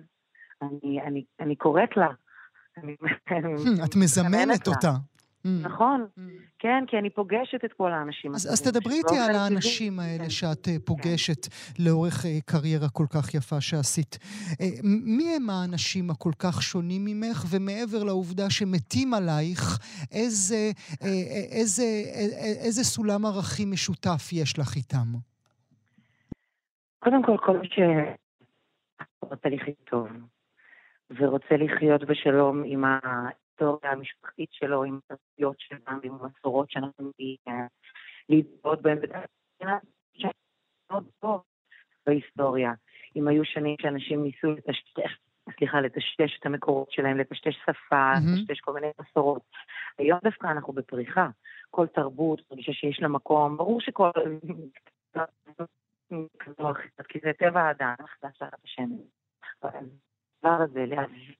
[0.62, 2.10] אני, אני, אני קוראת לה.
[3.86, 4.92] את מזמנת אותה.
[5.46, 5.50] Mm.
[5.62, 6.22] נכון, mm.
[6.60, 8.36] כן, כי אני פוגשת את כל האנשים.
[8.36, 10.30] אז, תדברי איתי על האנשים האלה כן.
[10.30, 11.84] שאת אה, פוגשת כן.
[11.84, 14.18] לאורך אה, קריירה כל כך יפה שעשית.
[14.62, 19.80] אה, מי הם האנשים הכל כך שונים ממך, ומעבר לעובדה שמתים עלייך,
[20.12, 20.72] איזה,
[21.02, 21.84] איזה, איזה,
[22.64, 25.29] איזה סולם ערכים משותף יש לך איתם?
[27.00, 27.68] קודם כל, כל מי
[29.20, 30.08] שרוצה לחיות טוב,
[31.10, 32.84] ורוצה לחיות בשלום עם.
[33.62, 37.12] ההיסטוריה המשפחתית שלו, עם התרבויות שלנו, עם המסורות שאנחנו
[38.30, 38.97] להתגאות בהן.
[42.06, 42.74] בהיסטוריה.
[43.16, 45.18] אם היו שנים שאנשים ניסו לטשטש,
[45.58, 48.14] סליחה, לטשטש את המקורות שלהם, לטשטש שפה.
[48.14, 49.41] לטשטש כל מיני מסורות.
[49.97, 51.30] היום דווקא אנחנו בפריחה.
[51.70, 54.10] כל תרבות, מרגישה שיש לה מקום, ברור שכל...
[57.10, 58.99] כי זה טבע האדם, חדש תחת השמש.
[59.64, 61.36] הדבר הזה, להביא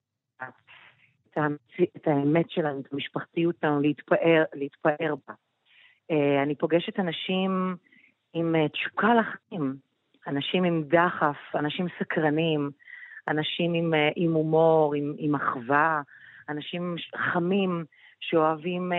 [1.96, 5.34] את האמת שלנו, את המשפחתיות שלנו, להתפאר, להתפאר בה.
[6.10, 7.76] אה, אני פוגשת אנשים
[8.32, 9.76] עם אה, תשוקה לחיים,
[10.26, 12.70] אנשים עם דחף, אנשים סקרנים,
[13.28, 16.02] אנשים עם, אה, עם הומור, עם, עם אחווה,
[16.48, 17.84] אנשים חמים
[18.20, 18.92] שאוהבים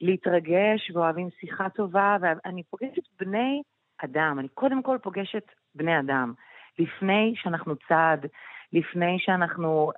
[0.00, 3.62] להתרגש ואוהבים שיחה טובה, ואני פוגשת בני
[4.04, 6.32] אדם, אני קודם כל פוגשת בני אדם.
[6.78, 8.26] לפני שאנחנו צעד,
[8.72, 9.92] לפני שאנחנו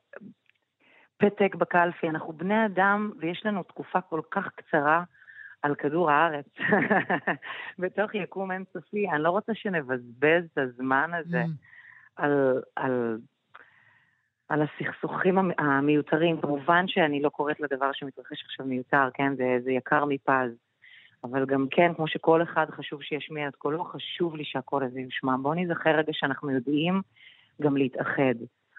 [1.16, 5.05] פתק בקלפי, אנחנו בני אדם ויש לנו תקופה כל כך קצרה
[5.62, 6.46] על כדור הארץ,
[7.78, 9.11] בתוך יקום אינסופי.
[9.11, 11.46] אני לא רוצה שנבזבז את הזמן הזה mm.
[12.16, 13.18] על, על,
[14.49, 16.40] על הסכסוכים המיותרים.
[16.40, 19.36] כמובן שאני לא קוראת לדבר שמתרחש עכשיו מיותר, כן?
[19.36, 20.68] זה, זה יקר מפז.
[21.25, 25.37] אבל גם כן, כמו שכל אחד חשוב שישמיע את קולו, חשוב לי שהקול הזה יושמע.
[25.43, 27.01] בואו נזכר רגע שאנחנו יודעים
[27.62, 28.35] גם להתאחד.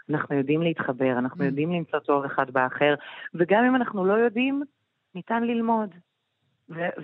[0.10, 1.48] אנחנו יודעים להתחבר, אנחנו mm.
[1.48, 2.96] יודעים למצוא טוב אחד באחר,
[3.34, 4.64] וגם אם אנחנו לא יודעים,
[5.16, 5.96] ניתן ללמוד.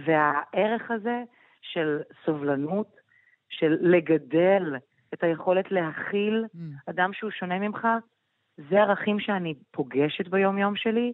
[0.06, 1.24] והערך הזה
[1.62, 2.98] של סובלנות,
[3.50, 4.76] של לגדל
[5.14, 6.60] את היכולת להכיל mm.
[6.90, 7.88] אדם שהוא שונה ממך,
[8.58, 11.14] זה ערכים שאני פוגשת ביום-יום שלי,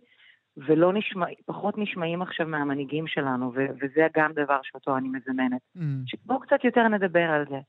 [0.57, 5.61] ולא נשמע, פחות נשמעים עכשיו מהמנהיגים שלנו, ו- וזה גם דבר שאותו אני מזמנת.
[5.77, 5.79] Mm.
[6.05, 7.59] שבואו קצת יותר נדבר על זה.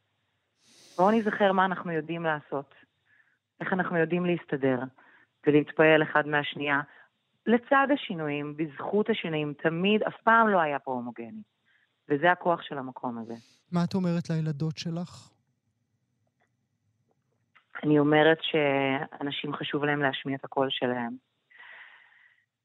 [0.96, 2.74] בואו נזכר מה אנחנו יודעים לעשות,
[3.60, 4.78] איך אנחנו יודעים להסתדר
[5.46, 6.80] ולהתפעל אחד מהשנייה,
[7.46, 11.42] לצד השינויים, בזכות השינויים, תמיד, אף פעם לא היה פה הומוגני.
[12.08, 13.34] וזה הכוח של המקום הזה.
[13.72, 15.30] מה את אומרת לילדות שלך?
[17.84, 21.16] אני אומרת שאנשים חשוב להם להשמיע את הקול שלהם.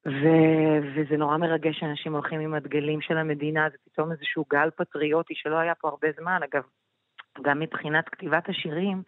[0.06, 5.34] ו- וזה נורא מרגש שאנשים הולכים עם הדגלים של המדינה, זה פתאום איזשהו גל פטריוטי
[5.36, 6.39] שלא היה פה הרבה זמן.
[6.43, 6.64] אגב,
[7.41, 9.02] גם מבחינת כתיבת השירים,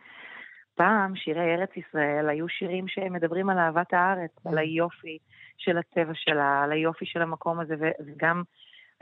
[0.76, 5.18] פעם שירי ארץ ישראל היו שירים שמדברים על אהבת הארץ, על היופי
[5.58, 7.76] של הטבע שלה, על היופי של המקום הזה,
[8.06, 8.44] וגם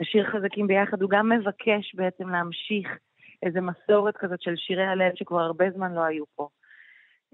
[0.00, 2.88] השיר חזקים ביחד, הוא גם מבקש בעצם להמשיך
[3.42, 6.48] איזו מסורת כזאת של שירי הלב שכבר הרבה זמן לא היו פה.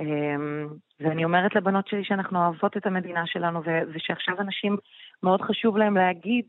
[0.01, 0.69] אמ,
[1.01, 3.61] ואני אומרת לבנות שלי שאנחנו אוהבות את המדינה שלנו,
[3.95, 4.77] ושעכשיו אנשים,
[5.23, 6.45] מאוד חשוב להם להגיד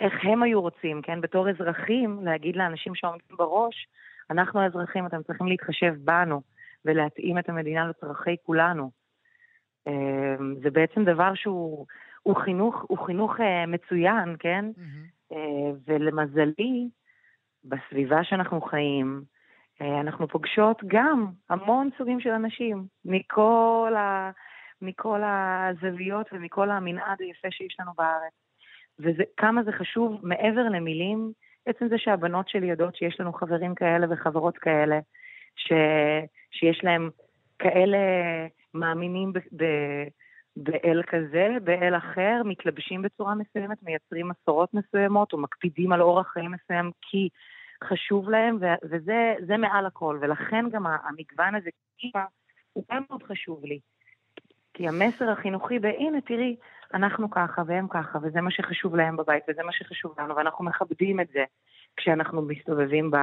[0.00, 1.20] איך הם היו רוצים, כן?
[1.20, 3.86] בתור אזרחים, להגיד לאנשים שעומדים בראש,
[4.30, 6.42] אנחנו האזרחים, אתם צריכים להתחשב בנו
[6.84, 8.90] ולהתאים את המדינה לצרכי כולנו.
[9.86, 11.86] אמ, זה בעצם דבר שהוא
[12.22, 14.64] הוא חינוך, הוא חינוך אה, מצוין, כן?
[14.76, 15.34] Mm-hmm.
[15.86, 16.88] ולמזלי,
[17.64, 19.22] בסביבה שאנחנו חיים,
[19.80, 24.30] אנחנו פוגשות גם המון סוגים של אנשים, מכל, ה,
[24.82, 28.32] מכל הזוויות ומכל המנעד היפה שיש לנו בארץ.
[28.98, 31.32] וכמה זה חשוב, מעבר למילים,
[31.66, 34.98] עצם זה שהבנות שלי יודעות שיש לנו חברים כאלה וחברות כאלה,
[35.56, 35.72] ש,
[36.50, 37.10] שיש להם
[37.58, 37.98] כאלה
[38.74, 39.64] מאמינים ב, ב,
[40.56, 46.50] באל כזה, באל אחר, מתלבשים בצורה מסוימת, מייצרים מסורות מסוימות או מקפידים על אורח חיים
[46.50, 47.28] מסוים כי
[47.84, 51.70] חשוב להם, וזה מעל הכל, ולכן גם המגוון הזה
[52.72, 53.80] הוא גם מאוד חשוב לי.
[54.74, 56.56] כי המסר החינוכי בהנה, תראי,
[56.94, 61.20] אנחנו ככה והם ככה, וזה מה שחשוב להם בבית, וזה מה שחשוב לנו, ואנחנו מכבדים
[61.20, 61.44] את זה
[61.96, 63.16] כשאנחנו מסתובבים ב,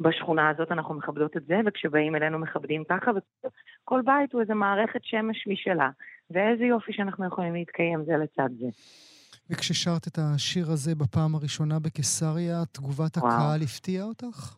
[0.00, 5.00] בשכונה הזאת, אנחנו מכבדות את זה, וכשבאים אלינו מכבדים ככה, וכל בית הוא איזה מערכת
[5.04, 5.90] שמש משלה,
[6.30, 8.66] ואיזה יופי שאנחנו יכולים להתקיים זה לצד זה.
[9.50, 13.28] וכששרת את השיר הזה בפעם הראשונה בקיסריה, תגובת וואו.
[13.28, 14.56] הקהל הפתיעה אותך?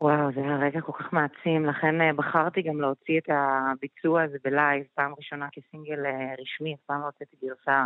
[0.00, 4.38] וואו, זה היה רגע כל כך מעצים, לכן אה, בחרתי גם להוציא את הביצוע הזה
[4.44, 7.84] בלייב, פעם ראשונה כסינגל אה, רשמי, אף פעם לא הוצאתי גרסה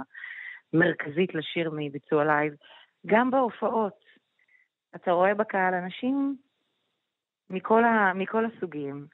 [0.72, 2.54] מרכזית לשיר מביצוע לייב.
[3.06, 4.04] גם בהופעות,
[4.96, 6.36] אתה רואה בקהל אנשים
[7.50, 9.06] מכל, ה, מכל הסוגים,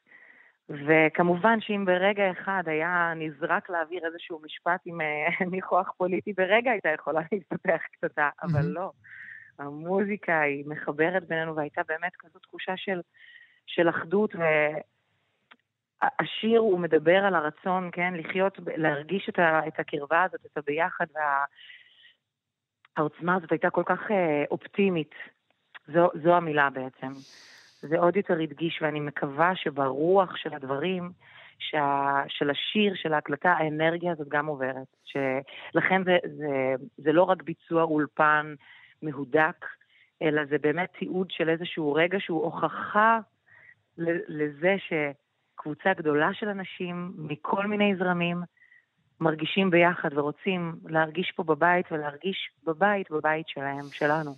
[0.69, 6.89] וכמובן שאם ברגע אחד היה נזרק להעביר איזשהו משפט עם אה, ניחוח פוליטי, ברגע הייתה
[6.89, 8.91] יכולה להתפתח קטטה, אבל לא.
[9.59, 13.01] המוזיקה היא מחברת בינינו, והייתה באמת כזו תחושה של,
[13.67, 14.35] של אחדות,
[16.03, 21.07] והשיר הוא מדבר על הרצון, כן, לחיות, להרגיש את, ה, את הקרבה הזאת, את הביחד,
[22.97, 25.15] והעוצמה הזאת הייתה כל כך אה, אופטימית.
[25.87, 27.09] זו, זו המילה בעצם.
[27.89, 31.11] זה עוד יותר הדגיש, ואני מקווה שברוח של הדברים,
[31.59, 34.97] שה, של השיר, של ההקלטה, האנרגיה הזאת גם עוברת.
[35.75, 38.55] לכן זה, זה, זה לא רק ביצוע אולפן
[39.03, 39.67] מהודק,
[40.23, 43.19] אלא זה באמת תיעוד של איזשהו רגע שהוא הוכחה
[44.29, 48.43] לזה שקבוצה גדולה של אנשים מכל מיני זרמים
[49.21, 54.31] מרגישים ביחד ורוצים להרגיש פה בבית ולהרגיש בבית, בבית שלהם, שלנו.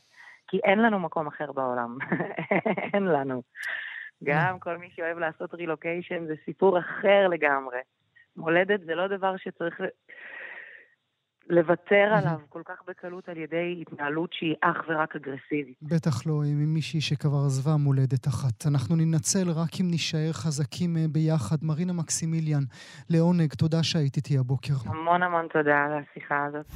[0.48, 1.98] כי אין לנו מקום אחר בעולם.
[2.94, 3.42] אין לנו.
[4.24, 7.78] גם כל מי שאוהב לעשות רילוקיישן זה סיפור אחר לגמרי.
[8.36, 9.80] מולדת זה לא דבר שצריך
[11.48, 15.76] לוותר עליו כל כך בקלות על ידי התנהלות שהיא אך ורק אגרסיבית.
[15.82, 18.66] בטח לא עם מישהי שכבר עזבה מולדת אחת.
[18.66, 21.56] אנחנו ננצל רק אם נישאר חזקים אה, ביחד.
[21.62, 22.62] מרינה מקסימיליאן,
[23.10, 24.74] לעונג, תודה שהיית איתי הבוקר.
[24.86, 26.66] המון המון תודה על השיחה הזאת.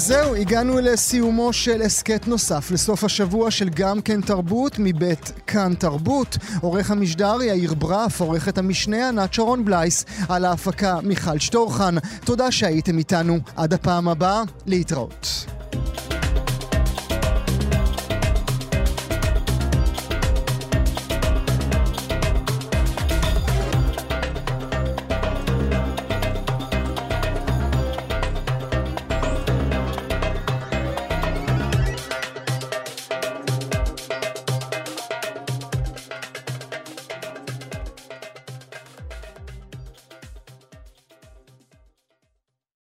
[0.00, 6.36] זהו, הגענו לסיומו של הסכת נוסף לסוף השבוע של גם כן תרבות מבית כאן תרבות.
[6.60, 11.94] עורך המשדר יאיר ברף, עורכת המשנה ענת שרון בלייס, על ההפקה מיכל שטורחן.
[12.24, 13.38] תודה שהייתם איתנו.
[13.56, 15.46] עד הפעם הבאה, להתראות.